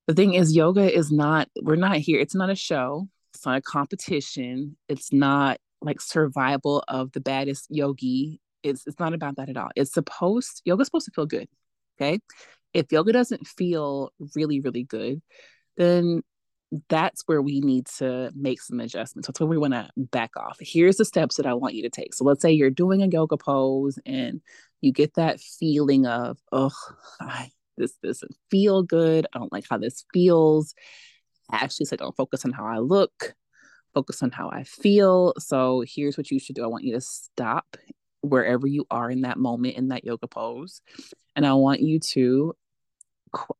The 0.07 0.15
thing 0.15 0.33
is, 0.33 0.55
yoga 0.55 0.91
is 0.91 1.11
not, 1.11 1.47
we're 1.61 1.75
not 1.75 1.97
here, 1.97 2.19
it's 2.19 2.35
not 2.35 2.49
a 2.49 2.55
show, 2.55 3.07
it's 3.33 3.45
not 3.45 3.57
a 3.57 3.61
competition, 3.61 4.75
it's 4.89 5.13
not 5.13 5.59
like 5.81 6.01
survival 6.01 6.83
of 6.87 7.11
the 7.11 7.21
baddest 7.21 7.67
yogi. 7.69 8.41
It's, 8.63 8.87
it's 8.87 8.99
not 8.99 9.13
about 9.13 9.35
that 9.37 9.49
at 9.49 9.57
all. 9.57 9.69
It's 9.75 9.93
supposed, 9.93 10.61
yoga's 10.65 10.87
supposed 10.87 11.05
to 11.05 11.11
feel 11.11 11.25
good. 11.25 11.47
Okay 12.01 12.19
if 12.73 12.91
yoga 12.91 13.13
doesn't 13.13 13.47
feel 13.47 14.11
really, 14.35 14.59
really 14.59 14.83
good, 14.83 15.21
then 15.77 16.23
that's 16.89 17.23
where 17.27 17.41
we 17.41 17.59
need 17.59 17.85
to 17.85 18.31
make 18.35 18.59
some 18.61 18.79
adjustments. 18.79 19.27
That's 19.27 19.39
where 19.39 19.47
we 19.47 19.57
want 19.57 19.73
to 19.73 19.89
back 19.95 20.31
off. 20.35 20.57
Here's 20.59 20.97
the 20.97 21.05
steps 21.05 21.37
that 21.37 21.45
I 21.45 21.53
want 21.53 21.75
you 21.75 21.83
to 21.83 21.89
take. 21.89 22.13
So 22.13 22.25
let's 22.25 22.41
say 22.41 22.51
you're 22.51 22.71
doing 22.71 23.03
a 23.03 23.07
yoga 23.07 23.37
pose 23.37 23.99
and 24.05 24.41
you 24.81 24.91
get 24.91 25.13
that 25.15 25.39
feeling 25.39 26.07
of, 26.07 26.39
oh, 26.51 26.71
this 27.77 27.93
doesn't 28.03 28.35
feel 28.49 28.81
good. 28.81 29.27
I 29.33 29.39
don't 29.39 29.53
like 29.53 29.65
how 29.69 29.77
this 29.77 30.03
feels. 30.13 30.73
Actually, 31.51 31.85
so 31.85 31.95
don't 31.95 32.15
focus 32.15 32.43
on 32.45 32.51
how 32.51 32.65
I 32.65 32.79
look, 32.79 33.35
focus 33.93 34.23
on 34.23 34.31
how 34.31 34.49
I 34.49 34.63
feel. 34.63 35.33
So 35.37 35.83
here's 35.87 36.17
what 36.17 36.31
you 36.31 36.39
should 36.39 36.55
do. 36.55 36.63
I 36.63 36.67
want 36.67 36.85
you 36.85 36.93
to 36.93 37.01
stop 37.01 37.77
wherever 38.21 38.65
you 38.65 38.85
are 38.89 39.11
in 39.11 39.21
that 39.21 39.37
moment 39.37 39.75
in 39.75 39.89
that 39.89 40.05
yoga 40.05 40.27
pose. 40.27 40.81
And 41.35 41.45
I 41.45 41.53
want 41.53 41.81
you 41.81 41.99
to 42.13 42.55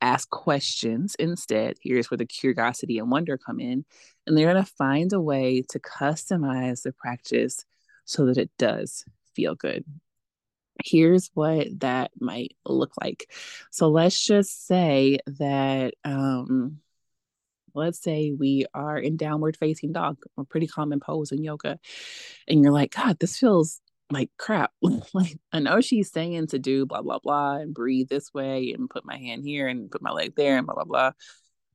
ask 0.01 0.30
questions 0.30 1.15
instead. 1.15 1.77
Here's 1.82 2.10
where 2.10 2.18
the 2.18 2.25
curiosity 2.25 3.00
and 3.00 3.12
wonder 3.12 3.38
come 3.38 3.60
in. 3.60 3.86
And 4.25 4.38
they're 4.38 4.51
going 4.51 4.63
to 4.63 4.72
find 4.72 5.12
a 5.13 5.22
way 5.22 5.63
to 5.70 5.80
customize 5.80 6.84
the 6.84 6.92
practice 6.92 7.65
so 8.06 8.25
that 8.25 8.38
it 8.38 8.51
does 8.58 9.06
feel 9.36 9.56
good. 9.56 9.84
Here's 10.84 11.30
what 11.34 11.68
that 11.80 12.12
might 12.20 12.56
look 12.65 12.94
like. 13.01 13.32
So 13.72 13.89
let's 13.89 14.24
just 14.24 14.65
say 14.65 15.20
that, 15.27 15.94
um, 16.03 16.80
let's 17.75 18.01
say 18.01 18.32
we 18.32 18.65
are 18.74 18.98
in 18.98 19.18
downward 19.18 19.58
facing 19.58 19.94
dog, 19.94 20.18
a 20.38 20.44
pretty 20.44 20.68
common 20.68 21.00
pose 21.00 21.32
in 21.32 21.44
yoga, 21.44 21.80
and 22.48 22.62
you're 22.62 22.72
like, 22.72 22.96
God, 22.96 23.20
this 23.20 23.38
feels 23.38 23.82
like 24.12 24.29
crap 24.38 24.72
like 25.13 25.38
i 25.51 25.60
know 25.60 25.81
she's 25.81 26.12
saying 26.12 26.48
to 26.48 26.60
do 26.60 26.86
blah 26.86 27.01
blah 27.01 27.19
blah 27.19 27.55
and 27.55 27.74
breathe 27.74 28.10
this 28.10 28.33
way 28.33 28.72
and 28.72 28.89
put 28.89 29.05
my 29.05 29.17
hand 29.17 29.43
here 29.43 29.67
and 29.67 29.89
put 29.89 30.01
my 30.01 30.12
leg 30.12 30.33
there 30.36 30.57
and 30.57 30.65
blah 30.67 30.75
blah 30.75 30.83
blah 30.83 31.12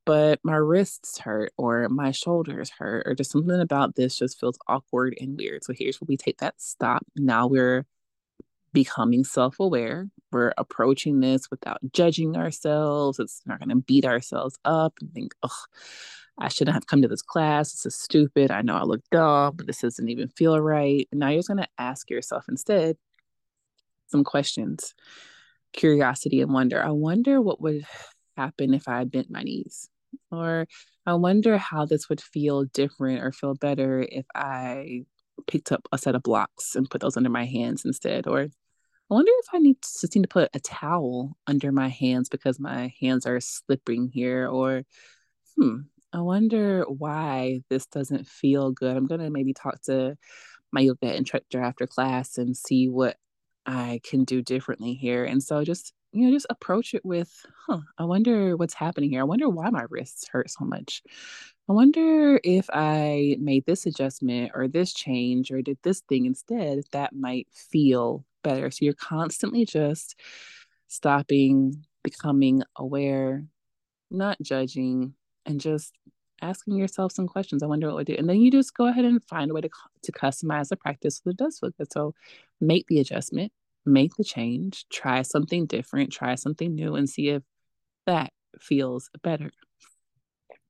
but 0.05 0.39
my 0.43 0.55
wrists 0.55 1.19
hurt 1.19 1.53
or 1.57 1.87
my 1.89 2.11
shoulders 2.11 2.71
hurt 2.71 3.03
or 3.05 3.13
just 3.13 3.31
something 3.31 3.59
about 3.59 3.95
this 3.95 4.17
just 4.17 4.39
feels 4.39 4.57
awkward 4.67 5.15
and 5.19 5.37
weird 5.37 5.63
so 5.63 5.71
here's 5.71 5.99
where 6.01 6.07
we 6.07 6.17
take 6.17 6.39
that 6.39 6.59
stop. 6.59 7.05
Now 7.15 7.45
we're 7.45 7.85
becoming 8.73 9.23
self-aware. 9.23 10.07
We're 10.31 10.53
approaching 10.57 11.19
this 11.19 11.49
without 11.49 11.79
judging 11.91 12.35
ourselves. 12.37 13.19
It's 13.19 13.41
not 13.45 13.59
going 13.59 13.69
to 13.69 13.75
beat 13.75 14.05
ourselves 14.05 14.57
up 14.65 14.93
and 15.01 15.13
think 15.13 15.33
oh 15.43 15.63
I 16.39 16.47
shouldn't 16.47 16.75
have 16.75 16.87
come 16.87 17.01
to 17.01 17.07
this 17.07 17.21
class. 17.21 17.71
This 17.71 17.85
is 17.85 17.95
stupid. 17.95 18.49
I 18.51 18.61
know 18.61 18.75
I 18.75 18.83
look 18.83 19.01
dumb, 19.11 19.55
but 19.57 19.67
this 19.67 19.81
doesn't 19.81 20.09
even 20.09 20.29
feel 20.29 20.59
right. 20.59 21.07
Now 21.11 21.29
you're 21.29 21.39
just 21.39 21.49
going 21.49 21.57
to 21.57 21.67
ask 21.77 22.09
yourself 22.09 22.45
instead 22.47 22.97
some 24.07 24.23
questions, 24.23 24.95
curiosity 25.73 26.41
and 26.41 26.53
wonder. 26.53 26.83
I 26.83 26.89
wonder 26.91 27.41
what 27.41 27.61
would 27.61 27.85
happen 28.37 28.73
if 28.73 28.87
I 28.87 29.03
bent 29.03 29.29
my 29.29 29.43
knees. 29.43 29.89
Or 30.31 30.65
I 31.05 31.13
wonder 31.13 31.57
how 31.57 31.85
this 31.85 32.09
would 32.09 32.21
feel 32.21 32.65
different 32.65 33.21
or 33.21 33.31
feel 33.31 33.53
better 33.53 34.05
if 34.09 34.25
I 34.33 35.05
picked 35.47 35.71
up 35.71 35.87
a 35.91 35.97
set 35.97 36.15
of 36.15 36.23
blocks 36.23 36.75
and 36.75 36.89
put 36.89 37.01
those 37.01 37.17
under 37.17 37.29
my 37.29 37.45
hands 37.45 37.85
instead. 37.85 38.27
Or 38.27 38.41
I 38.41 39.13
wonder 39.13 39.31
if 39.39 39.47
I 39.53 39.59
need 39.59 39.81
to 39.81 39.89
just 40.01 40.15
need 40.15 40.23
to 40.23 40.27
put 40.27 40.49
a 40.53 40.59
towel 40.59 41.37
under 41.47 41.71
my 41.71 41.89
hands 41.89 42.29
because 42.29 42.59
my 42.59 42.93
hands 42.99 43.25
are 43.25 43.39
slipping 43.39 44.09
here. 44.09 44.47
Or, 44.47 44.83
hmm, 45.57 45.81
I 46.11 46.21
wonder 46.21 46.83
why 46.87 47.61
this 47.69 47.85
doesn't 47.85 48.27
feel 48.27 48.71
good. 48.71 48.97
I'm 48.97 49.07
going 49.07 49.21
to 49.21 49.29
maybe 49.29 49.53
talk 49.53 49.81
to 49.83 50.17
my 50.71 50.81
yoga 50.81 51.15
instructor 51.15 51.61
after 51.61 51.87
class 51.87 52.37
and 52.37 52.55
see 52.55 52.89
what 52.89 53.17
I 53.65 54.01
can 54.03 54.23
do 54.23 54.41
differently 54.41 54.93
here. 54.95 55.25
And 55.25 55.43
so 55.43 55.63
just, 55.63 55.93
you 56.11 56.25
know, 56.25 56.33
just 56.33 56.47
approach 56.49 56.95
it 56.95 57.05
with, 57.05 57.31
huh, 57.67 57.81
I 57.97 58.05
wonder 58.05 58.57
what's 58.57 58.73
happening 58.73 59.11
here. 59.11 59.21
I 59.21 59.25
wonder 59.25 59.47
why 59.49 59.69
my 59.69 59.85
wrists 59.89 60.27
hurt 60.27 60.49
so 60.49 60.65
much. 60.65 61.03
I 61.69 61.73
wonder 61.73 62.39
if 62.43 62.67
I 62.73 63.37
made 63.39 63.65
this 63.67 63.85
adjustment 63.85 64.51
or 64.55 64.67
this 64.67 64.91
change 64.91 65.51
or 65.51 65.61
did 65.61 65.77
this 65.83 66.01
thing 66.01 66.25
instead, 66.25 66.81
that 66.91 67.13
might 67.15 67.47
feel 67.51 68.25
better. 68.43 68.71
So 68.71 68.85
you're 68.85 68.93
constantly 68.95 69.65
just 69.65 70.15
stopping, 70.87 71.85
becoming 72.03 72.63
aware, 72.75 73.45
not 74.09 74.41
judging, 74.41 75.13
and 75.49 75.59
just 75.59 75.93
asking 76.41 76.75
yourself 76.75 77.11
some 77.11 77.27
questions. 77.27 77.61
I 77.61 77.67
wonder 77.67 77.87
what 77.87 77.97
would 77.97 78.07
do. 78.07 78.15
And 78.17 78.29
then 78.29 78.39
you 78.39 78.51
just 78.51 78.73
go 78.73 78.87
ahead 78.87 79.03
and 79.03 79.23
find 79.25 79.51
a 79.51 79.53
way 79.53 79.61
to, 79.61 79.69
to 80.03 80.11
customize 80.11 80.69
the 80.69 80.77
practice 80.77 81.21
so 81.21 81.31
it 81.31 81.37
does 81.37 81.59
feel 81.59 81.71
good. 81.77 81.91
So 81.91 82.13
make 82.61 82.87
the 82.87 82.99
adjustment, 82.99 83.51
make 83.85 84.15
the 84.15 84.23
change, 84.23 84.85
try 84.89 85.23
something 85.23 85.65
different, 85.65 86.13
try 86.13 86.35
something 86.35 86.73
new, 86.73 86.95
and 86.95 87.09
see 87.09 87.29
if 87.29 87.43
that 88.05 88.31
feels 88.59 89.09
better. 89.21 89.51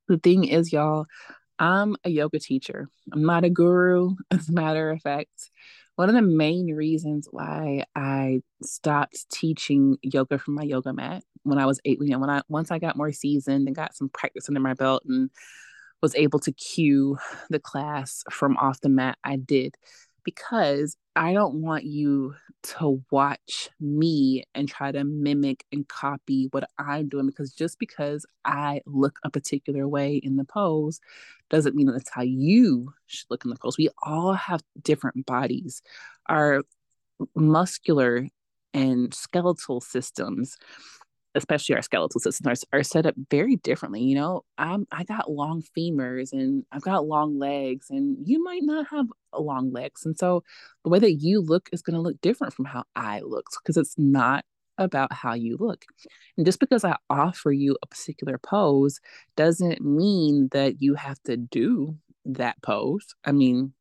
The 0.08 0.18
thing 0.18 0.46
is, 0.46 0.74
y'all, 0.74 1.06
I'm 1.60 1.96
a 2.04 2.10
yoga 2.10 2.40
teacher. 2.40 2.88
I'm 3.14 3.24
not 3.24 3.44
a 3.44 3.50
guru, 3.50 4.16
as 4.32 4.50
a 4.50 4.54
matter 4.54 4.90
of 4.90 5.02
fact. 5.02 5.52
One 5.96 6.08
of 6.08 6.16
the 6.16 6.22
main 6.22 6.74
reasons 6.74 7.28
why 7.30 7.84
I 7.94 8.42
stopped 8.64 9.30
teaching 9.32 9.98
yoga 10.02 10.40
from 10.40 10.56
my 10.56 10.64
yoga 10.64 10.94
mat 10.94 11.24
when 11.44 11.58
I 11.58 11.66
was 11.66 11.80
eight, 11.86 12.00
you 12.02 12.10
know, 12.10 12.20
when 12.20 12.30
I 12.30 12.42
once 12.50 12.72
I 12.72 12.80
got 12.80 12.98
more 12.98 13.12
seasoned 13.12 13.68
and 13.68 13.76
got 13.76 13.96
some 13.96 14.10
practice 14.10 14.50
under 14.50 14.60
my 14.60 14.74
belt 14.74 15.04
and 15.08 15.30
was 16.02 16.16
able 16.16 16.40
to 16.40 16.52
cue 16.52 17.18
the 17.50 17.60
class 17.60 18.24
from 18.32 18.58
off 18.58 18.82
the 18.82 18.90
mat, 18.90 19.18
I 19.24 19.38
did 19.38 19.76
because 20.24 20.96
I 21.16 21.34
don't 21.34 21.62
want 21.62 21.84
you 21.86 22.36
to 22.62 23.04
watch 23.10 23.70
me 23.80 24.44
and 24.54 24.68
try 24.68 24.92
to 24.92 25.04
mimic 25.04 25.66
and 25.72 25.88
copy 25.88 26.48
what 26.52 26.70
I'm 26.78 27.10
doing 27.10 27.26
because 27.26 27.52
just 27.52 27.80
because 27.80 28.26
I 28.46 28.82
look 28.86 29.20
a 29.24 29.30
particular 29.30 29.88
way 29.88 30.18
in 30.18 30.36
the 30.36 30.46
pose 30.46 31.00
doesn't 31.50 31.76
mean 31.76 31.88
that's 31.88 32.12
how 32.12 32.22
you 32.22 32.94
should 33.08 33.30
look 33.30 33.44
in 33.44 33.50
the 33.50 33.58
pose. 33.58 33.78
We 33.78 33.90
all 34.04 34.34
have 34.34 34.62
different 34.82 35.26
bodies. 35.26 35.82
Our 36.28 36.64
muscular 37.36 38.28
and 38.74 39.14
skeletal 39.14 39.82
systems 39.82 40.58
especially 41.40 41.76
our 41.76 41.82
skeletal 41.82 42.20
systems 42.20 42.64
are, 42.72 42.80
are 42.80 42.84
set 42.84 43.06
up 43.06 43.16
very 43.32 43.56
differently 43.58 44.02
you 44.02 44.16
know 44.16 44.44
i'm 44.58 44.86
i 44.92 45.04
got 45.04 45.32
long 45.32 45.64
femurs 45.78 46.32
and 46.32 46.64
i've 46.72 46.82
got 46.82 47.06
long 47.06 47.40
legs 47.40 47.88
and 47.90 48.18
you 48.24 48.44
might 48.44 48.64
not 48.64 48.86
have 48.90 49.08
long 49.38 49.72
legs 49.72 50.06
and 50.06 50.18
so 50.18 50.44
the 50.84 50.90
way 50.90 51.00
that 51.00 51.14
you 51.14 51.42
look 51.42 51.70
is 51.72 51.82
going 51.82 51.96
to 51.96 52.02
look 52.02 52.20
different 52.22 52.54
from 52.54 52.66
how 52.66 52.84
i 52.96 53.20
look 53.22 53.46
because 53.62 53.78
it's 53.78 53.96
not 53.98 54.46
about 54.78 55.12
how 55.12 55.34
you 55.34 55.58
look 55.60 55.84
and 56.38 56.46
just 56.46 56.60
because 56.60 56.84
i 56.84 56.96
offer 57.10 57.52
you 57.52 57.76
a 57.82 57.88
particular 57.88 58.38
pose 58.38 59.00
doesn't 59.36 59.82
mean 59.82 60.48
that 60.52 60.82
you 60.82 60.94
have 60.94 61.22
to 61.24 61.36
do 61.36 61.98
that 62.36 62.62
pose. 62.62 63.16
I 63.26 63.32
mean, 63.32 63.74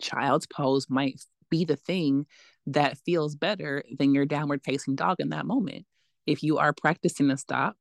child's 0.00 0.46
pose 0.46 0.86
might 0.88 1.20
be 1.50 1.64
the 1.64 1.76
thing 1.76 2.26
that 2.66 2.98
feels 2.98 3.34
better 3.34 3.82
than 3.98 4.14
your 4.14 4.24
downward 4.24 4.62
facing 4.64 4.94
dog 4.94 5.16
in 5.18 5.30
that 5.30 5.46
moment. 5.46 5.84
If 6.26 6.42
you 6.42 6.58
are 6.58 6.72
practicing 6.72 7.28
to 7.28 7.36
stop, 7.36 7.76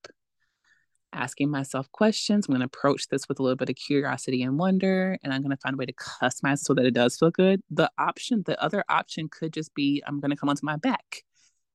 asking 1.13 1.50
myself 1.50 1.91
questions, 1.91 2.48
I'm 2.48 2.53
going 2.53 2.62
to 2.62 2.65
approach 2.65 3.07
this 3.07 3.27
with 3.27 3.39
a 3.39 3.43
little 3.43 3.57
bit 3.57 3.69
of 3.69 3.75
curiosity 3.75 4.43
and 4.43 4.57
wonder, 4.57 5.17
and 5.24 5.33
I'm 5.33 5.41
going 5.41 5.55
to 5.55 5.62
find 5.62 5.75
a 5.75 5.77
way 5.77 5.86
to 5.86 5.93
customize 5.93 6.60
so 6.60 6.74
that 6.74 6.86
it 6.86 6.93
does 6.93 7.17
feel 7.17 7.31
good. 7.31 7.62
The 7.69 7.91
option, 7.98 8.43
the 8.45 8.62
other 8.62 8.83
option 8.89 9.29
could 9.29 9.53
just 9.53 9.74
be 9.75 10.01
I'm 10.05 10.19
going 10.19 10.31
to 10.31 10.38
come 10.38 10.50
onto 10.50 10.65
my 10.65 10.77
back 10.77 11.24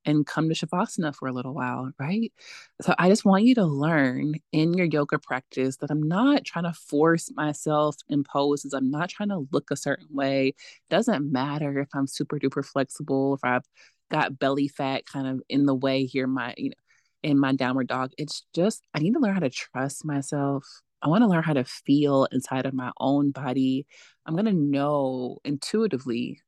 and 0.06 0.24
come 0.24 0.48
to 0.48 0.54
Shavasana 0.54 1.14
for 1.14 1.28
a 1.28 1.32
little 1.32 1.52
while, 1.52 1.90
right? 1.98 2.32
So 2.80 2.94
I 2.96 3.08
just 3.08 3.24
want 3.24 3.44
you 3.44 3.56
to 3.56 3.64
learn 3.64 4.34
in 4.52 4.72
your 4.74 4.86
yoga 4.86 5.18
practice 5.18 5.78
that 5.78 5.90
I'm 5.90 6.02
not 6.02 6.44
trying 6.44 6.64
to 6.64 6.72
force 6.72 7.30
myself 7.34 7.96
in 8.08 8.22
poses. 8.22 8.72
I'm 8.72 8.90
not 8.90 9.08
trying 9.08 9.30
to 9.30 9.48
look 9.52 9.70
a 9.70 9.76
certain 9.76 10.06
way. 10.10 10.48
It 10.48 10.54
doesn't 10.90 11.30
matter 11.30 11.80
if 11.80 11.88
I'm 11.92 12.06
super 12.06 12.38
duper 12.38 12.64
flexible, 12.64 13.34
if 13.34 13.40
I've 13.42 13.64
got 14.10 14.38
belly 14.38 14.68
fat 14.68 15.06
kind 15.06 15.26
of 15.26 15.42
in 15.48 15.66
the 15.66 15.74
way 15.74 16.04
here, 16.06 16.26
my, 16.26 16.54
you 16.56 16.70
know, 16.70 16.74
in 17.22 17.38
my 17.38 17.54
downward 17.54 17.88
dog. 17.88 18.12
It's 18.18 18.44
just, 18.54 18.82
I 18.94 19.00
need 19.00 19.14
to 19.14 19.20
learn 19.20 19.34
how 19.34 19.40
to 19.40 19.50
trust 19.50 20.04
myself. 20.04 20.64
I 21.02 21.08
want 21.08 21.22
to 21.22 21.28
learn 21.28 21.42
how 21.42 21.52
to 21.52 21.64
feel 21.64 22.26
inside 22.32 22.66
of 22.66 22.74
my 22.74 22.90
own 22.98 23.30
body. 23.30 23.86
I'm 24.24 24.34
going 24.34 24.46
to 24.46 24.52
know 24.52 25.38
intuitively 25.44 26.40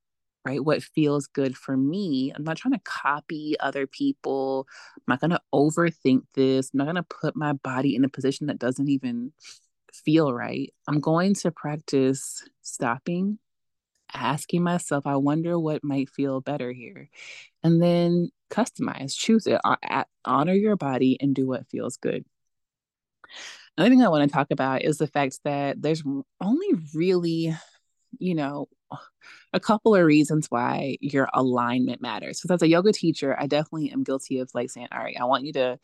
right? 0.48 0.64
What 0.64 0.82
feels 0.82 1.26
good 1.26 1.56
for 1.56 1.76
me. 1.76 2.32
I'm 2.34 2.42
not 2.42 2.56
trying 2.56 2.72
to 2.72 2.80
copy 2.82 3.54
other 3.60 3.86
people. 3.86 4.66
I'm 4.96 5.12
not 5.12 5.20
going 5.20 5.30
to 5.32 5.40
overthink 5.52 6.22
this. 6.34 6.70
I'm 6.72 6.78
not 6.78 6.84
going 6.84 6.96
to 6.96 7.02
put 7.02 7.36
my 7.36 7.52
body 7.52 7.94
in 7.94 8.04
a 8.04 8.08
position 8.08 8.46
that 8.46 8.58
doesn't 8.58 8.88
even 8.88 9.32
feel 9.92 10.32
right. 10.32 10.72
I'm 10.86 11.00
going 11.00 11.34
to 11.34 11.50
practice 11.50 12.42
stopping, 12.62 13.38
asking 14.12 14.62
myself, 14.62 15.06
I 15.06 15.16
wonder 15.16 15.58
what 15.58 15.84
might 15.84 16.10
feel 16.10 16.40
better 16.40 16.72
here. 16.72 17.08
And 17.62 17.82
then 17.82 18.30
customize, 18.50 19.16
choose 19.16 19.46
it, 19.46 19.60
honor 20.24 20.54
your 20.54 20.76
body 20.76 21.18
and 21.20 21.34
do 21.34 21.46
what 21.46 21.68
feels 21.68 21.96
good. 21.96 22.24
Another 23.76 23.90
thing 23.90 24.02
I 24.02 24.08
want 24.08 24.28
to 24.28 24.34
talk 24.34 24.50
about 24.50 24.82
is 24.82 24.98
the 24.98 25.06
fact 25.06 25.38
that 25.44 25.80
there's 25.80 26.02
only 26.40 26.68
really, 26.94 27.54
you 28.18 28.34
know, 28.34 28.68
a 29.52 29.60
couple 29.60 29.94
of 29.94 30.04
reasons 30.04 30.46
why 30.48 30.96
your 31.00 31.28
alignment 31.34 32.00
matters. 32.00 32.40
Because 32.40 32.56
as 32.56 32.62
a 32.62 32.68
yoga 32.68 32.92
teacher, 32.92 33.36
I 33.38 33.46
definitely 33.46 33.92
am 33.92 34.02
guilty 34.02 34.40
of 34.40 34.50
like 34.54 34.70
saying, 34.70 34.88
all 34.90 34.98
right, 34.98 35.16
I 35.20 35.24
want 35.24 35.44
you 35.44 35.52
to 35.52 35.78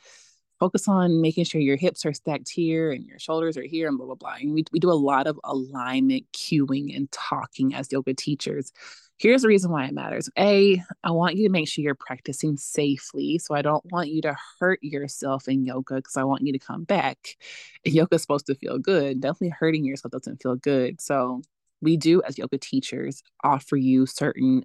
focus 0.60 0.88
on 0.88 1.20
making 1.20 1.44
sure 1.44 1.60
your 1.60 1.76
hips 1.76 2.04
are 2.06 2.12
stacked 2.12 2.48
here 2.48 2.92
and 2.92 3.04
your 3.04 3.18
shoulders 3.18 3.56
are 3.56 3.62
here 3.62 3.88
and 3.88 3.96
blah, 3.96 4.06
blah, 4.06 4.14
blah. 4.14 4.34
And 4.40 4.54
we, 4.54 4.64
we 4.72 4.78
do 4.78 4.90
a 4.90 4.92
lot 4.92 5.26
of 5.26 5.38
alignment 5.44 6.24
cueing 6.32 6.96
and 6.96 7.10
talking 7.10 7.74
as 7.74 7.90
yoga 7.90 8.14
teachers. 8.14 8.72
Here's 9.16 9.42
the 9.42 9.48
reason 9.48 9.70
why 9.70 9.86
it 9.86 9.94
matters. 9.94 10.28
A, 10.38 10.82
I 11.04 11.10
want 11.12 11.36
you 11.36 11.44
to 11.44 11.52
make 11.52 11.68
sure 11.68 11.84
you're 11.84 11.94
practicing 11.94 12.56
safely. 12.56 13.38
So 13.38 13.54
I 13.54 13.62
don't 13.62 13.84
want 13.92 14.08
you 14.08 14.20
to 14.22 14.36
hurt 14.58 14.80
yourself 14.82 15.48
in 15.48 15.64
yoga 15.64 15.96
because 15.96 16.16
I 16.16 16.24
want 16.24 16.42
you 16.42 16.52
to 16.52 16.58
come 16.58 16.84
back. 16.84 17.36
Yoga 17.84 18.16
is 18.16 18.22
supposed 18.22 18.46
to 18.46 18.54
feel 18.54 18.78
good. 18.78 19.20
Definitely 19.20 19.54
hurting 19.58 19.84
yourself 19.84 20.12
doesn't 20.12 20.42
feel 20.42 20.56
good. 20.56 21.00
So 21.00 21.42
we 21.80 21.96
do 21.96 22.22
as 22.22 22.38
yoga 22.38 22.58
teachers 22.58 23.22
offer 23.44 23.76
you 23.76 24.06
certain 24.06 24.64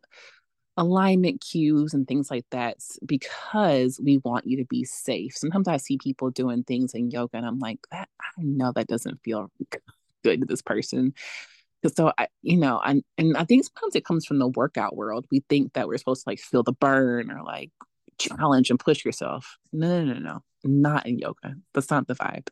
alignment 0.79 1.41
cues 1.41 1.93
and 1.93 2.07
things 2.07 2.31
like 2.31 2.45
that 2.51 2.77
because 3.05 3.99
we 4.01 4.17
want 4.19 4.47
you 4.47 4.57
to 4.57 4.65
be 4.65 4.85
safe. 4.85 5.35
Sometimes 5.35 5.67
I 5.67 5.75
see 5.77 5.97
people 5.97 6.31
doing 6.31 6.63
things 6.63 6.93
in 6.93 7.11
yoga 7.11 7.37
and 7.37 7.45
I'm 7.45 7.59
like, 7.59 7.79
that 7.91 8.07
I 8.21 8.41
know 8.41 8.71
that 8.71 8.87
doesn't 8.87 9.21
feel 9.21 9.51
good 10.23 10.39
to 10.39 10.45
this 10.45 10.61
person. 10.61 11.13
So 11.93 12.13
I, 12.17 12.27
you 12.41 12.57
know, 12.57 12.81
and 12.83 13.03
and 13.17 13.37
I 13.37 13.43
think 13.43 13.65
sometimes 13.65 13.95
it 13.95 14.05
comes 14.05 14.25
from 14.25 14.39
the 14.39 14.47
workout 14.47 14.95
world. 14.95 15.25
We 15.31 15.43
think 15.49 15.73
that 15.73 15.87
we're 15.87 15.97
supposed 15.97 16.23
to 16.23 16.29
like 16.29 16.39
feel 16.39 16.63
the 16.63 16.73
burn 16.73 17.29
or 17.29 17.43
like 17.43 17.71
challenge 18.17 18.69
and 18.69 18.79
push 18.79 19.03
yourself. 19.03 19.57
No, 19.73 20.03
no, 20.03 20.13
no, 20.13 20.19
no, 20.19 20.39
not 20.63 21.05
in 21.05 21.19
yoga. 21.19 21.55
That's 21.73 21.89
not 21.89 22.07
the 22.07 22.15
vibe. 22.15 22.47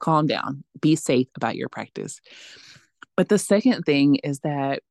Calm 0.00 0.26
down. 0.26 0.64
Be 0.80 0.96
safe 0.96 1.28
about 1.36 1.56
your 1.56 1.68
practice. 1.68 2.20
But 3.16 3.28
the 3.28 3.38
second 3.38 3.82
thing 3.82 4.16
is 4.16 4.40
that 4.40 4.82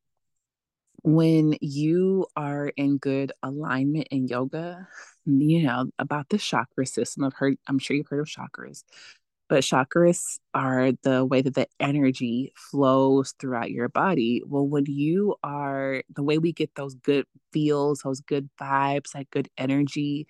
when 1.04 1.56
you 1.62 2.28
are 2.36 2.70
in 2.76 2.98
good 2.98 3.32
alignment 3.44 4.08
in 4.12 4.28
yoga, 4.28 4.88
you 5.26 5.64
know, 5.64 5.90
about 6.00 6.30
the 6.30 6.38
chakra 6.38 6.86
system, 6.86 7.24
I've 7.24 7.34
heard, 7.34 7.58
I'm 7.68 7.80
sure 7.80 7.96
you've 7.96 8.08
heard 8.08 8.22
of 8.22 8.28
chakras, 8.28 8.84
but 9.50 9.64
chakras 9.64 10.40
are 10.54 10.92
the 11.04 11.24
way 11.26 11.42
that 11.42 11.56
the 11.56 11.68
energy 11.80 12.54
flows 12.56 13.34
throughout 13.40 13.72
your 13.72 13.90
body. 13.90 14.42
Well, 14.46 14.68
when 14.68 14.86
you 14.88 15.36
are 15.44 16.04
the 16.14 16.24
way 16.24 16.38
we 16.38 16.52
get 16.52 16.76
those 16.76 16.96
good 16.96 17.26
feels, 17.54 18.00
those 18.00 18.22
good 18.22 18.50
vibes, 18.60 19.12
that 19.14 19.30
good 19.32 19.50
energy 19.58 20.28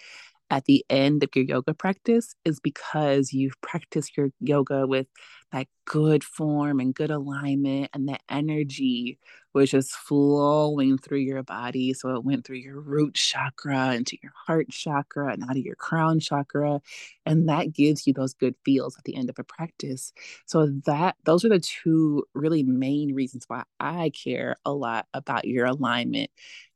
at 0.49 0.65
the 0.65 0.86
end 0.89 1.23
of 1.23 1.29
your 1.36 1.45
yoga 1.45 1.73
practice 1.73 2.33
is 2.45 2.60
because 2.60 3.33
you've 3.33 3.60
practiced 3.62 4.15
your 4.15 4.29
yoga 4.39 4.88
with 4.88 5.07
that 5.51 5.67
good 5.86 6.23
form 6.23 6.79
and 6.79 6.93
good 6.93 7.12
alignment 7.12 7.89
and 7.93 8.07
the 8.07 8.17
energy 8.29 9.17
was 9.53 9.71
just 9.71 9.91
flowing 9.91 10.97
through 10.97 11.19
your 11.19 11.41
body. 11.43 11.93
So 11.93 12.15
it 12.15 12.23
went 12.23 12.45
through 12.45 12.57
your 12.57 12.79
root 12.79 13.15
chakra 13.15 13.93
into 13.93 14.17
your 14.21 14.33
heart 14.45 14.69
chakra 14.69 15.31
and 15.31 15.43
out 15.43 15.51
of 15.51 15.57
your 15.57 15.75
crown 15.75 16.19
chakra 16.19 16.81
and 17.25 17.49
that 17.49 17.73
gives 17.73 18.05
you 18.05 18.13
those 18.13 18.33
good 18.33 18.55
feels 18.65 18.97
at 18.97 19.03
the 19.05 19.15
end 19.15 19.29
of 19.29 19.39
a 19.39 19.43
practice. 19.43 20.13
So 20.45 20.67
that 20.86 21.15
those 21.23 21.43
are 21.45 21.49
the 21.49 21.60
two 21.60 22.23
really 22.33 22.63
main 22.63 23.13
reasons 23.13 23.45
why 23.47 23.63
i 23.79 24.10
care 24.12 24.55
a 24.65 24.73
lot 24.73 25.07
about 25.13 25.45
your 25.45 25.65
alignment 25.65 26.29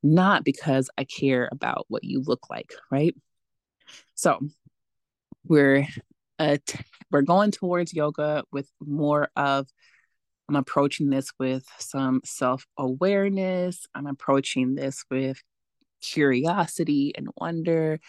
not 0.03 0.43
because 0.43 0.89
i 0.97 1.03
care 1.03 1.49
about 1.51 1.85
what 1.89 2.03
you 2.03 2.21
look 2.25 2.49
like 2.49 2.73
right 2.91 3.15
so 4.15 4.39
we're 5.45 5.87
uh, 6.39 6.57
we're 7.11 7.21
going 7.21 7.51
towards 7.51 7.93
yoga 7.93 8.43
with 8.51 8.69
more 8.79 9.29
of 9.35 9.67
I'm 10.51 10.57
approaching 10.57 11.09
this 11.09 11.31
with 11.39 11.65
some 11.79 12.19
self 12.25 12.65
awareness. 12.77 13.85
I'm 13.95 14.05
approaching 14.05 14.75
this 14.75 15.05
with 15.09 15.41
curiosity 16.01 17.13
and 17.15 17.29
wonder. 17.37 17.99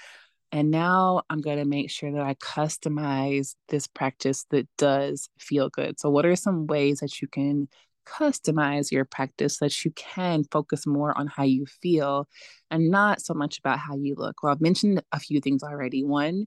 And 0.50 0.70
now 0.70 1.22
I'm 1.30 1.40
going 1.40 1.58
to 1.58 1.64
make 1.64 1.88
sure 1.90 2.10
that 2.10 2.22
I 2.22 2.34
customize 2.34 3.54
this 3.68 3.86
practice 3.86 4.44
that 4.50 4.68
does 4.76 5.28
feel 5.38 5.68
good. 5.68 6.00
So, 6.00 6.10
what 6.10 6.26
are 6.26 6.34
some 6.34 6.66
ways 6.66 6.98
that 6.98 7.22
you 7.22 7.28
can 7.28 7.68
customize 8.06 8.90
your 8.90 9.04
practice 9.04 9.58
so 9.58 9.66
that 9.66 9.84
you 9.84 9.90
can 9.92 10.44
focus 10.50 10.86
more 10.86 11.16
on 11.16 11.26
how 11.26 11.44
you 11.44 11.66
feel 11.66 12.28
and 12.70 12.90
not 12.90 13.20
so 13.20 13.34
much 13.34 13.58
about 13.58 13.78
how 13.78 13.96
you 13.96 14.14
look. 14.16 14.42
Well, 14.42 14.52
I've 14.52 14.60
mentioned 14.60 15.02
a 15.12 15.20
few 15.20 15.40
things 15.40 15.62
already. 15.62 16.04
One, 16.04 16.46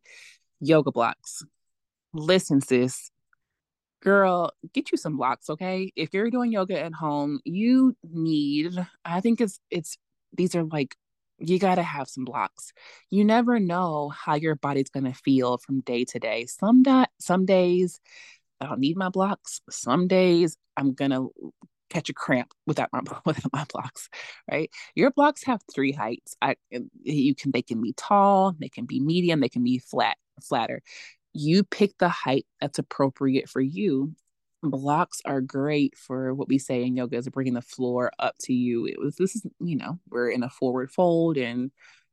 yoga 0.60 0.92
blocks. 0.92 1.44
Listen, 2.14 2.62
sis, 2.62 3.12
girl, 4.02 4.52
get 4.74 4.92
you 4.92 4.98
some 4.98 5.18
blocks, 5.18 5.50
okay? 5.50 5.92
If 5.96 6.14
you're 6.14 6.30
doing 6.30 6.52
yoga 6.52 6.80
at 6.80 6.94
home, 6.94 7.40
you 7.44 7.96
need, 8.04 8.74
I 9.04 9.20
think 9.20 9.42
it's, 9.42 9.60
it's, 9.70 9.98
these 10.34 10.56
are 10.56 10.64
like, 10.64 10.96
you 11.38 11.60
got 11.60 11.76
to 11.76 11.84
have 11.84 12.08
some 12.08 12.24
blocks. 12.24 12.72
You 13.10 13.26
never 13.26 13.60
know 13.60 14.10
how 14.10 14.36
your 14.36 14.56
body's 14.56 14.90
going 14.90 15.04
to 15.04 15.14
feel 15.14 15.58
from 15.58 15.82
day 15.82 16.06
to 16.06 16.20
day. 16.20 16.46
Some, 16.46 16.84
da- 16.84 17.08
some 17.20 17.46
days 17.46 18.00
I 18.62 18.68
don't 18.68 18.80
need 18.80 18.98
my 18.98 19.10
blocks. 19.10 19.62
Some 19.70 20.08
days 20.08 20.58
I'm 20.78 20.94
gonna 20.94 21.28
catch 21.90 22.10
a 22.10 22.14
cramp 22.14 22.54
without 22.66 22.90
my 22.92 23.02
without 23.26 23.54
my 23.54 23.66
blocks, 23.72 24.10
right? 24.50 24.70
Your 24.96 25.12
blocks 25.12 25.44
have 25.44 25.62
three 25.74 25.92
heights. 25.92 26.36
I 26.42 26.56
you 27.04 27.36
can 27.36 27.52
they 27.52 27.62
can 27.62 27.82
be 27.82 27.94
tall, 27.94 28.56
they 28.60 28.70
can 28.70 28.86
be 28.86 29.00
medium, 29.00 29.40
they 29.40 29.50
can 29.50 29.64
be 29.64 29.80
flat, 29.80 30.18
flatter. 30.42 30.82
You 31.34 31.64
pick 31.64 31.98
the 31.98 32.10
height 32.10 32.46
that's 32.62 32.80
appropriate 32.80 33.50
for 33.50 33.62
you. 33.62 34.14
Blocks 34.64 35.22
are 35.26 35.42
great 35.42 35.96
for 35.98 36.34
what 36.34 36.48
we 36.48 36.58
say 36.58 36.84
in 36.84 36.96
yoga 36.96 37.18
is 37.18 37.30
bringing 37.30 37.54
the 37.54 37.62
floor 37.62 38.12
up 38.20 38.36
to 38.44 38.54
you. 38.54 38.86
It 38.88 39.00
was 39.00 39.16
this 39.16 39.36
is 39.36 39.46
you 39.60 39.76
know 39.78 40.00
we're 40.10 40.30
in 40.30 40.44
a 40.44 40.50
forward 40.50 40.92
fold 40.92 41.38
and 41.38 41.72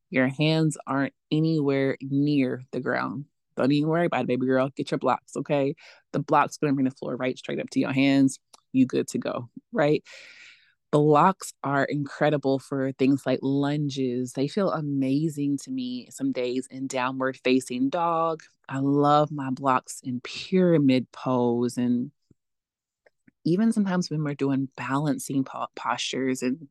your 0.09 0.27
hands 0.27 0.77
aren't 0.85 1.13
anywhere 1.31 1.97
near 2.01 2.63
the 2.71 2.79
ground 2.79 3.25
don't 3.55 3.71
even 3.71 3.89
worry 3.89 4.05
about 4.05 4.21
it, 4.21 4.27
baby 4.27 4.45
girl. 4.45 4.69
Get 4.75 4.91
your 4.91 4.97
blocks, 4.97 5.35
okay? 5.35 5.75
The 6.11 6.19
blocks 6.19 6.57
gonna 6.57 6.73
bring 6.73 6.85
the 6.85 6.91
floor 6.91 7.15
right 7.15 7.37
straight 7.37 7.59
up 7.59 7.69
to 7.71 7.79
your 7.79 7.91
hands. 7.93 8.39
You 8.71 8.85
good 8.85 9.07
to 9.09 9.17
go, 9.17 9.49
right? 9.71 10.03
Blocks 10.91 11.53
are 11.63 11.85
incredible 11.85 12.59
for 12.59 12.91
things 12.93 13.25
like 13.25 13.39
lunges. 13.41 14.33
They 14.33 14.47
feel 14.47 14.71
amazing 14.71 15.57
to 15.63 15.71
me 15.71 16.07
some 16.11 16.31
days 16.31 16.67
in 16.69 16.87
downward 16.87 17.37
facing 17.43 17.89
dog. 17.89 18.43
I 18.69 18.79
love 18.79 19.31
my 19.31 19.49
blocks 19.49 20.01
in 20.03 20.21
pyramid 20.21 21.11
pose 21.11 21.77
and 21.77 22.11
even 23.45 23.71
sometimes 23.71 24.09
when 24.09 24.23
we're 24.23 24.35
doing 24.35 24.69
balancing 24.77 25.43
po- 25.43 25.67
postures 25.75 26.41
and 26.41 26.67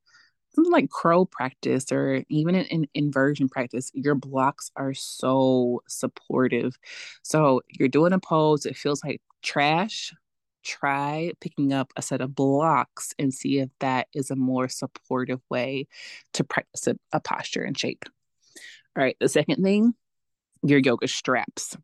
something 0.54 0.72
like 0.72 0.90
crow 0.90 1.24
practice 1.24 1.90
or 1.92 2.24
even 2.28 2.54
in, 2.54 2.64
in 2.66 2.88
inversion 2.94 3.48
practice, 3.48 3.90
your 3.94 4.14
blocks 4.14 4.70
are 4.76 4.94
so 4.94 5.82
supportive. 5.88 6.78
So 7.22 7.62
you're 7.68 7.88
doing 7.88 8.12
a 8.12 8.18
pose, 8.18 8.66
it 8.66 8.76
feels 8.76 9.02
like 9.04 9.20
trash. 9.42 10.12
try 10.64 11.32
picking 11.40 11.72
up 11.72 11.92
a 11.96 12.02
set 12.02 12.20
of 12.20 12.34
blocks 12.34 13.14
and 13.18 13.34
see 13.34 13.58
if 13.58 13.70
that 13.80 14.06
is 14.14 14.30
a 14.30 14.36
more 14.36 14.68
supportive 14.68 15.40
way 15.50 15.88
to 16.34 16.44
practice 16.44 16.86
a, 16.86 16.96
a 17.12 17.20
posture 17.20 17.62
and 17.62 17.78
shape. 17.78 18.04
All 18.96 19.02
right, 19.02 19.16
the 19.20 19.28
second 19.28 19.62
thing, 19.62 19.94
your 20.62 20.78
yoga 20.78 21.08
straps. 21.08 21.76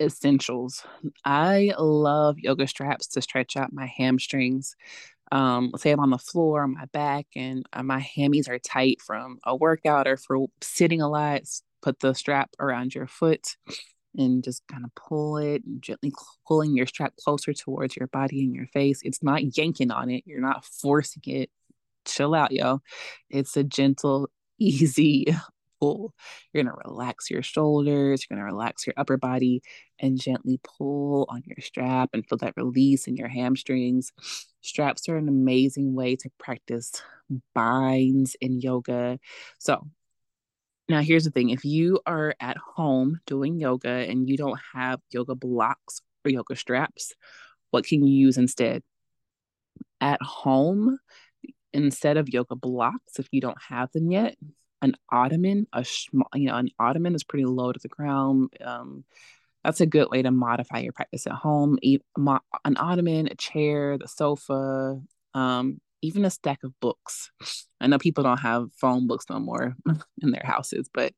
Essentials. 0.00 0.84
I 1.24 1.72
love 1.78 2.38
yoga 2.38 2.66
straps 2.66 3.06
to 3.08 3.22
stretch 3.22 3.56
out 3.56 3.72
my 3.72 3.86
hamstrings. 3.86 4.74
Um, 5.32 5.72
say 5.76 5.90
I'm 5.92 6.00
on 6.00 6.10
the 6.10 6.18
floor 6.18 6.62
on 6.62 6.74
my 6.74 6.86
back 6.86 7.26
and 7.36 7.64
uh, 7.72 7.82
my 7.82 8.00
hammies 8.00 8.48
are 8.48 8.58
tight 8.58 9.00
from 9.00 9.38
a 9.44 9.54
workout 9.54 10.08
or 10.08 10.16
for 10.16 10.46
sitting 10.60 11.00
a 11.00 11.08
lot. 11.08 11.42
Put 11.82 12.00
the 12.00 12.14
strap 12.14 12.50
around 12.58 12.94
your 12.94 13.06
foot 13.06 13.56
and 14.16 14.42
just 14.42 14.66
kind 14.66 14.84
of 14.84 14.94
pull 14.94 15.36
it 15.36 15.62
gently 15.80 16.12
pulling 16.46 16.76
your 16.76 16.86
strap 16.86 17.14
closer 17.16 17.52
towards 17.52 17.96
your 17.96 18.08
body 18.08 18.42
and 18.42 18.54
your 18.54 18.66
face. 18.66 19.00
It's 19.04 19.22
not 19.22 19.56
yanking 19.56 19.90
on 19.90 20.10
it, 20.10 20.24
you're 20.26 20.40
not 20.40 20.64
forcing 20.64 21.22
it. 21.26 21.50
Chill 22.04 22.34
out, 22.34 22.52
yo. 22.52 22.80
It's 23.28 23.56
a 23.56 23.64
gentle, 23.64 24.28
easy 24.58 25.26
pull. 25.80 26.14
You're 26.52 26.62
going 26.62 26.74
to 26.74 26.88
relax 26.88 27.30
your 27.30 27.42
shoulders, 27.42 28.24
you're 28.28 28.36
going 28.36 28.46
to 28.46 28.52
relax 28.52 28.86
your 28.86 28.94
upper 28.96 29.16
body 29.16 29.62
and 29.98 30.20
gently 30.20 30.60
pull 30.62 31.26
on 31.28 31.42
your 31.44 31.58
strap 31.60 32.10
and 32.12 32.26
feel 32.26 32.38
that 32.38 32.54
release 32.56 33.06
in 33.06 33.16
your 33.16 33.28
hamstrings. 33.28 34.12
Straps 34.60 35.08
are 35.08 35.16
an 35.16 35.28
amazing 35.28 35.94
way 35.94 36.16
to 36.16 36.30
practice 36.38 36.92
binds 37.54 38.36
in 38.40 38.60
yoga. 38.60 39.18
So, 39.58 39.86
now, 40.88 41.02
here's 41.02 41.24
the 41.24 41.30
thing 41.30 41.50
if 41.50 41.64
you 41.64 42.00
are 42.04 42.34
at 42.40 42.56
home 42.56 43.20
doing 43.24 43.60
yoga 43.60 43.88
and 43.88 44.28
you 44.28 44.36
don't 44.36 44.58
have 44.74 44.98
yoga 45.10 45.36
blocks 45.36 46.02
or 46.24 46.32
yoga 46.32 46.56
straps, 46.56 47.14
what 47.70 47.86
can 47.86 48.04
you 48.04 48.12
use 48.12 48.36
instead? 48.36 48.82
At 50.00 50.20
home, 50.20 50.98
instead 51.72 52.16
of 52.16 52.28
yoga 52.28 52.56
blocks, 52.56 53.20
if 53.20 53.28
you 53.30 53.40
don't 53.40 53.60
have 53.68 53.92
them 53.92 54.10
yet, 54.10 54.36
an 54.82 54.96
ottoman, 55.10 55.66
a 55.72 55.84
you 56.34 56.46
know, 56.46 56.56
an 56.56 56.70
ottoman 56.78 57.14
is 57.14 57.24
pretty 57.24 57.44
low 57.44 57.72
to 57.72 57.78
the 57.78 57.88
ground. 57.88 58.54
Um, 58.64 59.04
that's 59.64 59.80
a 59.80 59.86
good 59.86 60.08
way 60.10 60.22
to 60.22 60.30
modify 60.30 60.78
your 60.78 60.92
practice 60.92 61.26
at 61.26 61.34
home. 61.34 61.78
An 61.84 62.76
ottoman, 62.76 63.26
a 63.26 63.34
chair, 63.34 63.98
the 63.98 64.08
sofa, 64.08 65.00
um, 65.34 65.80
even 66.02 66.24
a 66.24 66.30
stack 66.30 66.64
of 66.64 66.78
books. 66.80 67.30
I 67.80 67.86
know 67.86 67.98
people 67.98 68.24
don't 68.24 68.40
have 68.40 68.72
phone 68.72 69.06
books 69.06 69.26
no 69.28 69.38
more 69.38 69.76
in 70.22 70.30
their 70.30 70.44
houses, 70.44 70.88
but 70.92 71.12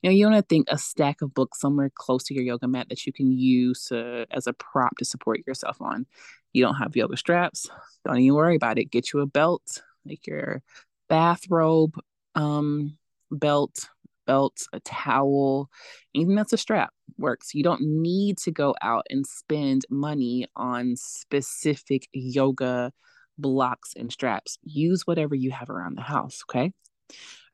you 0.00 0.08
know, 0.08 0.14
you 0.14 0.26
want 0.26 0.36
to 0.36 0.42
think 0.42 0.68
a 0.70 0.78
stack 0.78 1.20
of 1.20 1.34
books 1.34 1.60
somewhere 1.60 1.90
close 1.94 2.24
to 2.24 2.34
your 2.34 2.44
yoga 2.44 2.66
mat 2.66 2.88
that 2.88 3.06
you 3.06 3.12
can 3.12 3.30
use 3.30 3.84
to, 3.86 4.26
as 4.30 4.46
a 4.46 4.54
prop 4.54 4.96
to 4.98 5.04
support 5.04 5.46
yourself 5.46 5.76
on. 5.80 6.06
You 6.54 6.64
don't 6.64 6.76
have 6.76 6.96
yoga 6.96 7.16
straps, 7.16 7.68
don't 8.06 8.18
even 8.18 8.34
worry 8.34 8.56
about 8.56 8.78
it. 8.78 8.90
Get 8.90 9.12
you 9.12 9.20
a 9.20 9.26
belt, 9.26 9.82
like 10.06 10.26
your 10.26 10.62
bathrobe 11.08 11.94
um, 12.34 12.96
belt, 13.32 13.88
belt, 14.26 14.66
a 14.72 14.80
towel, 14.80 15.68
even 16.14 16.34
that's 16.34 16.52
a 16.52 16.58
strap 16.58 16.92
works. 17.18 17.54
You 17.54 17.62
don't 17.62 17.82
need 17.82 18.38
to 18.38 18.50
go 18.50 18.74
out 18.82 19.06
and 19.10 19.26
spend 19.26 19.84
money 19.90 20.46
on 20.56 20.94
specific 20.96 22.08
yoga 22.12 22.92
blocks 23.38 23.94
and 23.96 24.12
straps. 24.12 24.58
Use 24.62 25.06
whatever 25.06 25.34
you 25.34 25.50
have 25.50 25.70
around 25.70 25.96
the 25.96 26.02
house, 26.02 26.42
okay? 26.48 26.72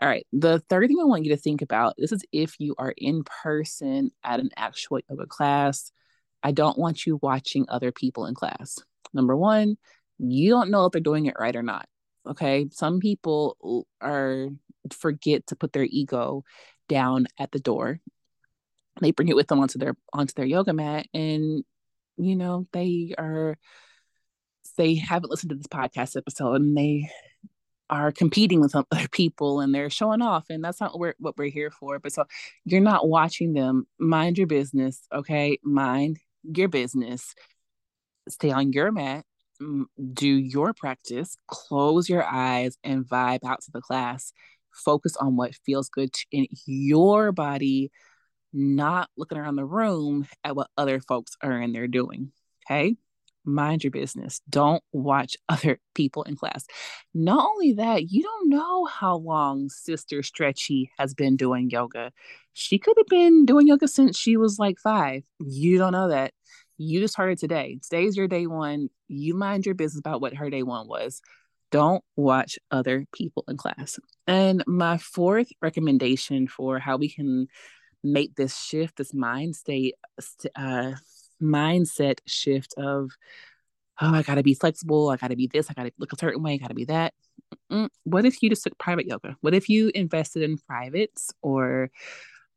All 0.01 0.09
right. 0.09 0.27
The 0.33 0.61
third 0.69 0.88
thing 0.88 0.99
I 1.01 1.05
want 1.05 1.25
you 1.25 1.35
to 1.35 1.41
think 1.41 1.62
about 1.62 1.95
this 1.99 2.12
is 2.12 2.25
if 2.33 2.55
you 2.59 2.75
are 2.79 2.95
in 2.97 3.25
person 3.25 4.11
at 4.23 4.41
an 4.41 4.51
actual 4.57 5.01
yoga 5.09 5.27
class. 5.27 5.93
I 6.41 6.53
don't 6.53 6.79
want 6.79 7.05
you 7.05 7.19
watching 7.21 7.67
other 7.69 7.91
people 7.91 8.27
in 8.27 8.35
class. 8.35 8.79
Number 9.12 9.37
one, 9.37 9.77
you 10.19 10.51
don't 10.51 10.71
know 10.71 10.87
if 10.87 10.93
they're 10.93 11.01
doing 11.01 11.27
it 11.27 11.35
right 11.38 11.57
or 11.57 11.64
not. 11.64 11.88
Okay. 12.29 12.69
Some 12.71 13.01
people 13.01 13.87
are 14.01 14.49
forget 14.94 15.46
to 15.48 15.57
put 15.57 15.72
their 15.72 15.87
ego 15.88 16.44
down 16.88 17.27
at 17.38 17.53
the 17.53 17.61
door. 17.61 18.01
They 19.01 19.12
bring 19.12 19.29
it 19.29 19.37
with 19.37 19.48
them 19.48 19.61
onto 19.61 19.79
their 19.79 19.94
onto 20.12 20.33
their 20.35 20.46
yoga 20.46 20.72
mat 20.72 21.07
and 21.14 21.64
you 22.16 22.37
know, 22.37 22.66
they 22.72 23.14
are 23.16 23.57
they 24.77 24.94
haven't 24.94 25.31
listened 25.31 25.51
to 25.51 25.57
this 25.57 25.66
podcast 25.66 26.16
episode 26.16 26.61
and 26.61 26.77
they 26.77 27.11
are 27.90 28.12
competing 28.12 28.61
with 28.61 28.74
other 28.74 29.09
people 29.12 29.61
and 29.61 29.74
they're 29.74 29.90
showing 29.90 30.22
off 30.22 30.46
and 30.51 30.62
that's 30.62 30.81
not 30.81 30.92
what 30.92 31.01
we're, 31.01 31.14
what 31.18 31.37
we're 31.38 31.51
here 31.51 31.70
for. 31.70 31.98
But 31.98 32.12
so 32.12 32.24
you're 32.64 32.81
not 32.81 33.09
watching 33.09 33.53
them. 33.53 33.87
Mind 33.98 34.38
your 34.38 34.46
business 34.46 35.01
okay? 35.12 35.59
Mind 35.62 36.18
your 36.42 36.68
business. 36.68 37.35
Stay 38.29 38.51
on 38.51 38.72
your 38.72 38.92
mat. 38.92 39.24
Mm, 39.61 39.87
do 40.12 40.29
your 40.29 40.72
practice. 40.74 41.37
Close 41.46 42.09
your 42.09 42.24
eyes 42.24 42.77
and 42.85 43.05
vibe 43.05 43.44
out 43.44 43.62
to 43.62 43.70
the 43.72 43.81
class 43.81 44.33
focus 44.79 45.17
on 45.17 45.37
what 45.37 45.55
feels 45.67 45.88
good 45.88 46.14
in 46.33 46.47
your 46.67 47.33
body 47.33 47.91
not 48.53 49.11
looking 49.17 49.38
around 49.38 49.57
the 49.57 49.64
room 49.64 50.27
at 50.43 50.57
what 50.57 50.69
other 50.77 51.01
folks 51.01 51.37
are 51.43 51.61
in 51.61 51.73
there 51.73 51.87
doing 51.87 52.33
okay 52.67 52.97
mind 53.49 53.83
your 53.83 53.91
business. 53.91 54.41
Don't 54.49 54.83
watch 54.93 55.37
other 55.49 55.81
people 55.95 56.23
in 56.23 56.37
class. 56.37 56.67
Not 57.14 57.49
only 57.49 57.73
that, 57.75 58.11
you 58.11 58.23
don't 58.23 58.51
know 58.51 58.85
how 58.85 59.17
long 59.17 59.69
Sister 59.71 60.23
Stretchy 60.23 60.91
has 60.99 61.14
been 61.14 61.37
doing 61.37 61.71
yoga. 61.71 62.12
She 62.53 62.79
could 62.79 62.95
have 62.99 63.07
been 63.07 63.47
doing 63.47 63.67
yoga 63.67 63.88
since 63.88 64.17
she 64.17 64.37
was 64.37 64.59
like 64.59 64.79
five. 64.79 65.23
You 65.41 65.79
don't 65.79 65.93
know 65.93 66.09
that. 66.09 66.33
You 66.77 67.01
just 67.01 67.14
started 67.14 67.38
today. 67.38 67.81
Today's 67.83 68.17
your 68.17 68.29
day 68.29 68.47
one. 68.47 68.88
You 69.09 69.35
mind 69.35 69.67
your 69.67 69.75
business 69.75 69.99
about 69.99 70.21
what 70.21 70.35
her 70.35 70.49
day 70.51 70.62
one 70.62 70.87
was. 70.87 71.21
Don't 71.70 72.02
watch 72.16 72.59
other 72.70 73.04
people 73.12 73.44
in 73.48 73.57
class. 73.57 73.98
And 74.26 74.64
my 74.66 74.98
fourth 74.98 75.48
recommendation 75.61 76.48
for 76.48 76.78
how 76.78 76.96
we 76.96 77.09
can 77.09 77.48
make 78.02 78.35
this 78.37 78.57
shift, 78.57 78.96
this 78.96 79.12
mind 79.12 79.57
state, 79.57 79.94
uh, 80.57 80.92
mindset 81.42 82.18
shift 82.26 82.74
of 82.76 83.11
oh 84.00 84.14
i 84.14 84.22
gotta 84.22 84.42
be 84.42 84.54
flexible. 84.54 85.11
I 85.11 85.16
gotta 85.16 85.37
be 85.37 85.46
this. 85.46 85.70
I 85.70 85.74
gotta 85.74 85.92
look 85.98 86.12
a 86.12 86.18
certain 86.18 86.42
way. 86.42 86.54
I 86.54 86.57
gotta 86.57 86.74
be 86.74 86.87
that. 86.87 87.14
Mm 87.70 87.88
what 88.04 88.24
if 88.24 88.42
you 88.42 88.50
just 88.50 88.64
took 88.64 88.78
private 88.78 89.07
yoga? 89.07 89.37
What 89.40 89.54
if 89.54 89.68
you 89.68 89.90
invested 89.94 90.42
in 90.42 90.59
privates 90.59 91.33
or 91.42 91.90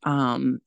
um 0.04 0.60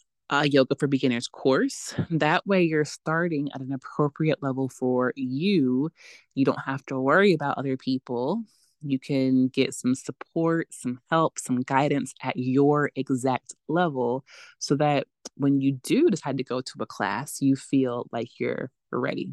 a 0.43 0.49
yoga 0.49 0.75
for 0.75 0.87
beginners 0.87 1.29
course 1.29 1.95
that 2.11 2.47
way 2.47 2.63
you're 2.63 2.85
starting 2.85 3.49
at 3.55 3.61
an 3.61 3.73
appropriate 3.73 4.43
level 4.43 4.69
for 4.69 5.13
you 5.17 5.91
you 6.35 6.45
don't 6.45 6.61
have 6.65 6.85
to 6.87 6.99
worry 6.99 7.33
about 7.33 7.59
other 7.59 7.77
people 7.77 8.45
you 8.87 8.99
can 8.99 9.49
get 9.49 9.75
some 9.75 9.95
support, 9.95 10.69
some 10.71 11.01
help, 11.11 11.39
some 11.39 11.61
guidance 11.61 12.15
at 12.23 12.37
your 12.37 12.91
exact 12.95 13.55
level 13.69 14.25
so 14.59 14.77
that 14.77 15.07
when 15.37 15.61
you 15.61 15.73
do 15.73 16.11
decide 16.11 16.37
to 16.39 16.45
go 16.45 16.61
to 16.61 16.73
a 16.81 16.87
class, 16.87 17.41
you 17.41 17.57
feel 17.57 18.07
like 18.13 18.29
you're 18.39 18.71
ready. 18.93 19.33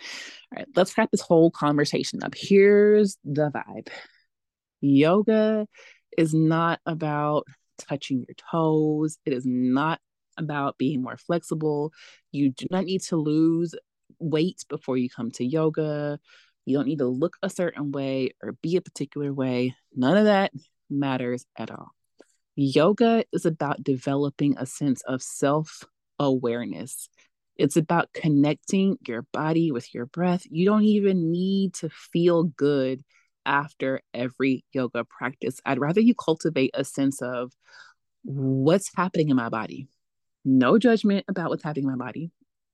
All 0.00 0.56
right, 0.56 0.68
let's 0.76 0.96
wrap 0.96 1.10
this 1.10 1.20
whole 1.20 1.50
conversation 1.50 2.22
up. 2.22 2.34
Here's 2.36 3.18
the 3.24 3.50
vibe 3.50 3.88
yoga 4.80 5.66
is 6.16 6.32
not 6.32 6.78
about 6.86 7.44
touching 7.78 8.24
your 8.26 8.34
toes, 8.50 9.18
it 9.24 9.32
is 9.32 9.44
not 9.46 10.00
about 10.36 10.78
being 10.78 11.02
more 11.02 11.16
flexible. 11.16 11.92
You 12.32 12.50
do 12.50 12.66
not 12.70 12.84
need 12.84 13.02
to 13.02 13.16
lose 13.16 13.74
weight 14.18 14.64
before 14.68 14.96
you 14.96 15.08
come 15.10 15.30
to 15.32 15.44
yoga. 15.44 16.18
You 16.64 16.76
don't 16.76 16.86
need 16.86 16.98
to 16.98 17.06
look 17.06 17.36
a 17.42 17.50
certain 17.50 17.92
way 17.92 18.30
or 18.42 18.52
be 18.62 18.76
a 18.76 18.80
particular 18.80 19.32
way. 19.32 19.74
None 19.94 20.16
of 20.16 20.24
that 20.24 20.52
matters 20.90 21.44
at 21.56 21.70
all. 21.70 21.90
Yoga 22.56 23.24
is 23.32 23.46
about 23.46 23.82
developing 23.82 24.56
a 24.58 24.66
sense 24.66 25.02
of 25.02 25.22
self 25.22 25.84
awareness. 26.18 27.08
It's 27.56 27.76
about 27.76 28.12
connecting 28.12 28.98
your 29.06 29.22
body 29.32 29.72
with 29.72 29.92
your 29.94 30.06
breath. 30.06 30.42
You 30.48 30.66
don't 30.66 30.84
even 30.84 31.32
need 31.32 31.74
to 31.74 31.88
feel 31.88 32.44
good 32.44 33.02
after 33.48 34.02
every 34.14 34.64
yoga 34.72 35.04
practice. 35.04 35.60
I'd 35.64 35.80
rather 35.80 36.00
you 36.00 36.14
cultivate 36.14 36.70
a 36.74 36.84
sense 36.84 37.20
of 37.22 37.52
what's 38.22 38.94
happening 38.94 39.30
in 39.30 39.36
my 39.36 39.48
body. 39.48 39.88
No 40.44 40.78
judgment 40.78 41.24
about 41.28 41.48
what's 41.48 41.64
happening 41.64 41.84
in 41.84 41.98
my 41.98 42.04
body. 42.04 42.30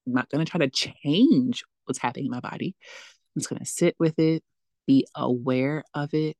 I'm 0.07 0.13
not 0.13 0.29
going 0.29 0.45
to 0.45 0.51
try 0.51 0.67
to 0.67 0.71
change 0.71 1.65
what's 1.85 2.01
happening 2.01 2.27
in 2.27 2.31
my 2.31 2.41
body. 2.41 2.75
I'm 3.35 3.41
just 3.41 3.49
going 3.49 3.61
to 3.61 3.67
sit 3.67 3.95
with 3.99 4.19
it, 4.19 4.43
be 4.87 5.07
aware 5.15 5.85
of 5.95 6.13
it. 6.13 6.37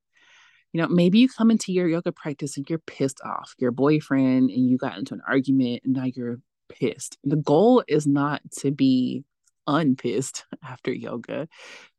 You 0.73 0.83
know, 0.83 0.89
maybe 0.89 1.21
you 1.21 1.29
come 1.29 1.53
into 1.53 1.73
your 1.73 1.89
yoga 1.89 2.11
practice 2.11 2.57
and 2.57 2.69
you're 2.69 2.81
pissed 2.81 3.21
off, 3.25 3.55
your 3.59 3.71
boyfriend, 3.71 4.51
and 4.51 4.69
you 4.69 4.77
got 4.77 4.99
into 4.99 5.15
an 5.15 5.23
argument 5.27 5.83
and 5.85 5.95
now 5.95 6.05
you're 6.05 6.41
pissed. 6.69 7.17
The 7.23 7.37
goal 7.37 7.85
is 7.87 8.07
not 8.07 8.43
to 8.59 8.73
be 8.73 9.25
unpissed 9.67 10.45
after 10.65 10.93
yoga, 10.93 11.49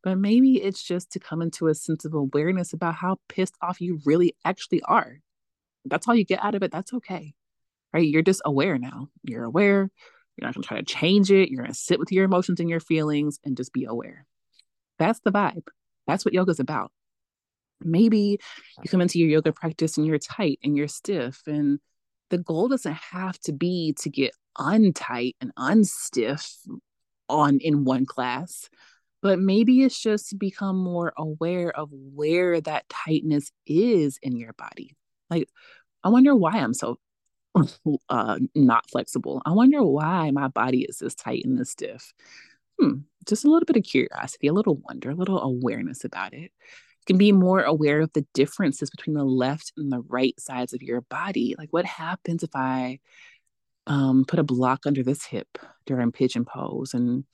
but 0.03 0.17
maybe 0.17 0.61
it's 0.61 0.83
just 0.83 1.11
to 1.11 1.19
come 1.19 1.41
into 1.41 1.67
a 1.67 1.75
sense 1.75 2.05
of 2.05 2.13
awareness 2.13 2.73
about 2.73 2.95
how 2.95 3.17
pissed 3.29 3.55
off 3.61 3.81
you 3.81 3.99
really 4.05 4.35
actually 4.43 4.81
are. 4.83 5.19
That's 5.85 6.07
all 6.07 6.15
you 6.15 6.25
get 6.25 6.43
out 6.43 6.55
of 6.55 6.63
it. 6.63 6.71
That's 6.71 6.93
okay. 6.93 7.33
Right? 7.93 8.07
You're 8.07 8.21
just 8.21 8.41
aware 8.45 8.77
now. 8.77 9.07
You're 9.23 9.43
aware. 9.43 9.89
You're 10.35 10.47
not 10.47 10.53
going 10.53 10.63
to 10.63 10.67
try 10.67 10.77
to 10.77 10.83
change 10.83 11.31
it. 11.31 11.49
You're 11.49 11.61
going 11.61 11.71
to 11.71 11.77
sit 11.77 11.99
with 11.99 12.11
your 12.11 12.25
emotions 12.25 12.59
and 12.59 12.69
your 12.69 12.79
feelings 12.79 13.39
and 13.45 13.55
just 13.55 13.71
be 13.71 13.85
aware. 13.85 14.25
That's 14.99 15.19
the 15.21 15.31
vibe. 15.31 15.67
That's 16.07 16.25
what 16.25 16.33
yoga 16.33 16.51
is 16.51 16.59
about. 16.59 16.91
Maybe 17.81 18.39
you 18.83 18.89
come 18.89 19.01
into 19.01 19.19
your 19.19 19.29
yoga 19.29 19.51
practice 19.51 19.97
and 19.97 20.05
you're 20.05 20.17
tight 20.17 20.59
and 20.63 20.75
you're 20.75 20.87
stiff. 20.87 21.41
And 21.45 21.79
the 22.29 22.37
goal 22.37 22.67
doesn't 22.67 22.93
have 22.93 23.37
to 23.41 23.53
be 23.53 23.95
to 23.99 24.09
get 24.09 24.31
untight 24.57 25.35
and 25.41 25.53
unstiff 25.55 26.49
on 27.29 27.59
in 27.59 27.83
one 27.83 28.05
class 28.05 28.69
but 29.21 29.39
maybe 29.39 29.81
it's 29.81 29.99
just 29.99 30.29
to 30.29 30.35
become 30.35 30.77
more 30.77 31.11
aware 31.17 31.75
of 31.75 31.89
where 31.91 32.61
that 32.61 32.87
tightness 32.89 33.51
is 33.65 34.19
in 34.21 34.37
your 34.37 34.53
body. 34.53 34.95
Like 35.31 35.49
i 36.03 36.09
wonder 36.09 36.35
why 36.35 36.51
i'm 36.51 36.75
so 36.75 36.99
uh, 38.09 38.37
not 38.53 38.87
flexible. 38.89 39.41
I 39.45 39.51
wonder 39.51 39.81
why 39.81 40.29
my 40.29 40.49
body 40.49 40.83
is 40.83 40.99
this 40.99 41.15
tight 41.15 41.43
and 41.45 41.57
this 41.57 41.71
stiff. 41.71 42.13
Hmm 42.79 42.99
just 43.27 43.43
a 43.43 43.49
little 43.49 43.65
bit 43.65 43.77
of 43.77 43.83
curiosity 43.83 44.47
a 44.47 44.53
little 44.53 44.79
wonder 44.87 45.09
a 45.09 45.15
little 45.15 45.41
awareness 45.41 46.03
about 46.03 46.33
it. 46.33 46.51
You 46.51 47.05
can 47.07 47.17
be 47.17 47.31
more 47.31 47.61
aware 47.61 48.01
of 48.01 48.13
the 48.13 48.25
differences 48.33 48.89
between 48.91 49.15
the 49.15 49.23
left 49.23 49.73
and 49.77 49.91
the 49.91 50.01
right 50.01 50.39
sides 50.39 50.73
of 50.73 50.83
your 50.83 51.01
body. 51.01 51.55
Like 51.57 51.69
what 51.71 51.85
happens 51.85 52.43
if 52.43 52.51
i 52.53 52.99
um, 53.87 54.25
put 54.27 54.39
a 54.39 54.43
block 54.43 54.85
under 54.85 55.03
this 55.03 55.25
hip 55.25 55.47
during 55.85 56.11
pigeon 56.11 56.45
pose 56.45 56.93
and 56.93 57.25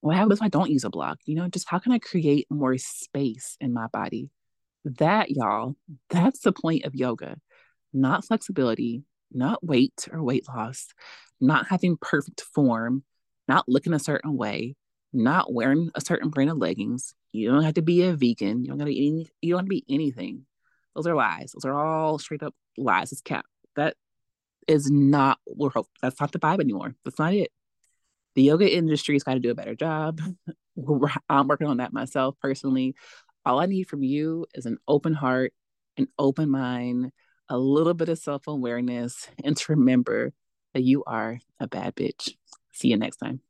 what 0.00 0.16
happens 0.16 0.38
if 0.38 0.42
I 0.42 0.48
don't 0.48 0.70
use 0.70 0.84
a 0.84 0.90
block? 0.90 1.18
You 1.24 1.34
know, 1.36 1.48
just 1.48 1.68
how 1.68 1.78
can 1.78 1.92
I 1.92 1.98
create 1.98 2.46
more 2.50 2.76
space 2.78 3.56
in 3.60 3.72
my 3.72 3.86
body? 3.88 4.30
That, 4.84 5.30
y'all, 5.30 5.76
that's 6.10 6.40
the 6.40 6.52
point 6.52 6.84
of 6.84 6.94
yoga. 6.94 7.36
Not 7.92 8.24
flexibility, 8.24 9.02
not 9.32 9.64
weight 9.64 10.08
or 10.12 10.22
weight 10.22 10.46
loss, 10.48 10.86
not 11.40 11.66
having 11.68 11.96
perfect 12.00 12.42
form, 12.42 13.02
not 13.48 13.68
looking 13.68 13.92
a 13.92 13.98
certain 13.98 14.36
way, 14.36 14.76
not 15.12 15.52
wearing 15.52 15.90
a 15.94 16.00
certain 16.00 16.30
brand 16.30 16.50
of 16.50 16.58
leggings. 16.58 17.14
You 17.32 17.50
don't 17.50 17.64
have 17.64 17.74
to 17.74 17.82
be 17.82 18.02
a 18.02 18.14
vegan. 18.14 18.62
You 18.62 18.68
don't 18.68 18.78
gotta 18.78 18.90
eat 18.90 19.10
any, 19.10 19.30
you 19.40 19.54
don't 19.54 19.60
have 19.60 19.66
to 19.66 19.70
be 19.70 19.84
anything. 19.88 20.46
Those 20.94 21.06
are 21.06 21.14
lies. 21.14 21.52
Those 21.52 21.64
are 21.64 21.74
all 21.74 22.18
straight 22.18 22.42
up 22.42 22.54
lies. 22.76 23.12
It's 23.12 23.20
cap. 23.20 23.46
That 23.76 23.96
is 24.68 24.90
not 24.90 25.38
we're 25.46 25.70
hope 25.70 25.88
that's 26.00 26.20
not 26.20 26.30
the 26.30 26.38
vibe 26.38 26.60
anymore. 26.60 26.94
That's 27.04 27.18
not 27.18 27.34
it 27.34 27.50
the 28.38 28.44
yoga 28.44 28.72
industry's 28.72 29.24
got 29.24 29.34
to 29.34 29.40
do 29.40 29.50
a 29.50 29.54
better 29.56 29.74
job. 29.74 30.20
I'm 31.28 31.48
working 31.48 31.66
on 31.66 31.78
that 31.78 31.92
myself 31.92 32.36
personally. 32.40 32.94
All 33.44 33.58
I 33.58 33.66
need 33.66 33.88
from 33.88 34.04
you 34.04 34.46
is 34.54 34.64
an 34.64 34.78
open 34.86 35.12
heart, 35.12 35.52
an 35.96 36.06
open 36.20 36.48
mind, 36.48 37.10
a 37.48 37.58
little 37.58 37.94
bit 37.94 38.08
of 38.08 38.16
self 38.16 38.46
awareness, 38.46 39.26
and 39.42 39.56
to 39.56 39.72
remember 39.72 40.32
that 40.72 40.82
you 40.82 41.02
are 41.04 41.40
a 41.58 41.66
bad 41.66 41.96
bitch. 41.96 42.34
See 42.72 42.88
you 42.88 42.96
next 42.96 43.16
time. 43.16 43.40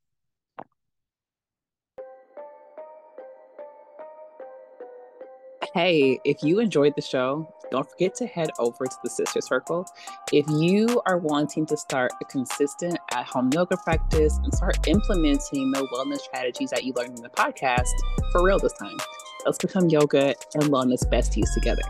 Hey, 5.74 6.18
if 6.24 6.42
you 6.42 6.61
enjoyed 6.61 6.94
the 6.96 7.02
show, 7.02 7.46
don't 7.70 7.88
forget 7.90 8.14
to 8.16 8.26
head 8.26 8.48
over 8.59 8.87
to 8.87 8.96
the 9.04 9.11
Sister 9.11 9.42
Circle. 9.42 9.87
If 10.33 10.46
you 10.48 11.02
are 11.04 11.18
wanting 11.18 11.66
to 11.66 11.76
start 11.76 12.12
a 12.22 12.24
consistent 12.24 12.98
at 13.12 13.26
home 13.26 13.50
yoga 13.52 13.76
practice 13.76 14.38
and 14.42 14.54
start 14.54 14.88
implementing 14.88 15.70
the 15.72 15.87
wellness 15.92 16.20
strategies 16.20 16.70
that 16.70 16.85
you 16.85 16.94
learned 16.94 17.18
in 17.18 17.22
the 17.22 17.28
podcast 17.28 17.90
for 18.33 18.42
real 18.42 18.59
this 18.59 18.72
time, 18.81 18.96
let's 19.44 19.59
become 19.59 19.90
yoga 19.90 20.35
and 20.54 20.64
wellness 20.64 21.04
besties 21.04 21.52
together. 21.52 21.83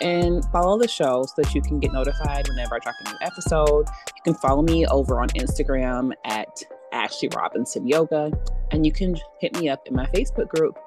And 0.00 0.44
follow 0.52 0.78
the 0.78 0.86
show 0.86 1.24
so 1.24 1.42
that 1.42 1.52
you 1.52 1.62
can 1.62 1.80
get 1.80 1.92
notified 1.92 2.46
whenever 2.48 2.76
I 2.76 2.78
drop 2.78 2.94
a 3.04 3.10
new 3.10 3.16
episode. 3.22 3.88
You 3.88 4.22
can 4.22 4.34
follow 4.34 4.62
me 4.62 4.86
over 4.86 5.20
on 5.20 5.30
Instagram 5.30 6.12
at 6.24 6.62
Ashley 6.92 7.28
Robinson 7.34 7.88
Yoga, 7.88 8.30
and 8.70 8.86
you 8.86 8.92
can 8.92 9.16
hit 9.40 9.58
me 9.58 9.68
up 9.68 9.84
in 9.86 9.96
my 9.96 10.06
Facebook 10.06 10.46
group, 10.48 10.78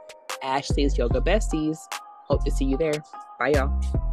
Ashley's 0.42 0.98
Yoga 0.98 1.20
Besties. 1.20 1.80
Hope 2.30 2.44
to 2.46 2.52
see 2.52 2.66
you 2.66 2.78
there. 2.78 3.04
Bye, 3.40 3.54
y'all. 3.56 4.09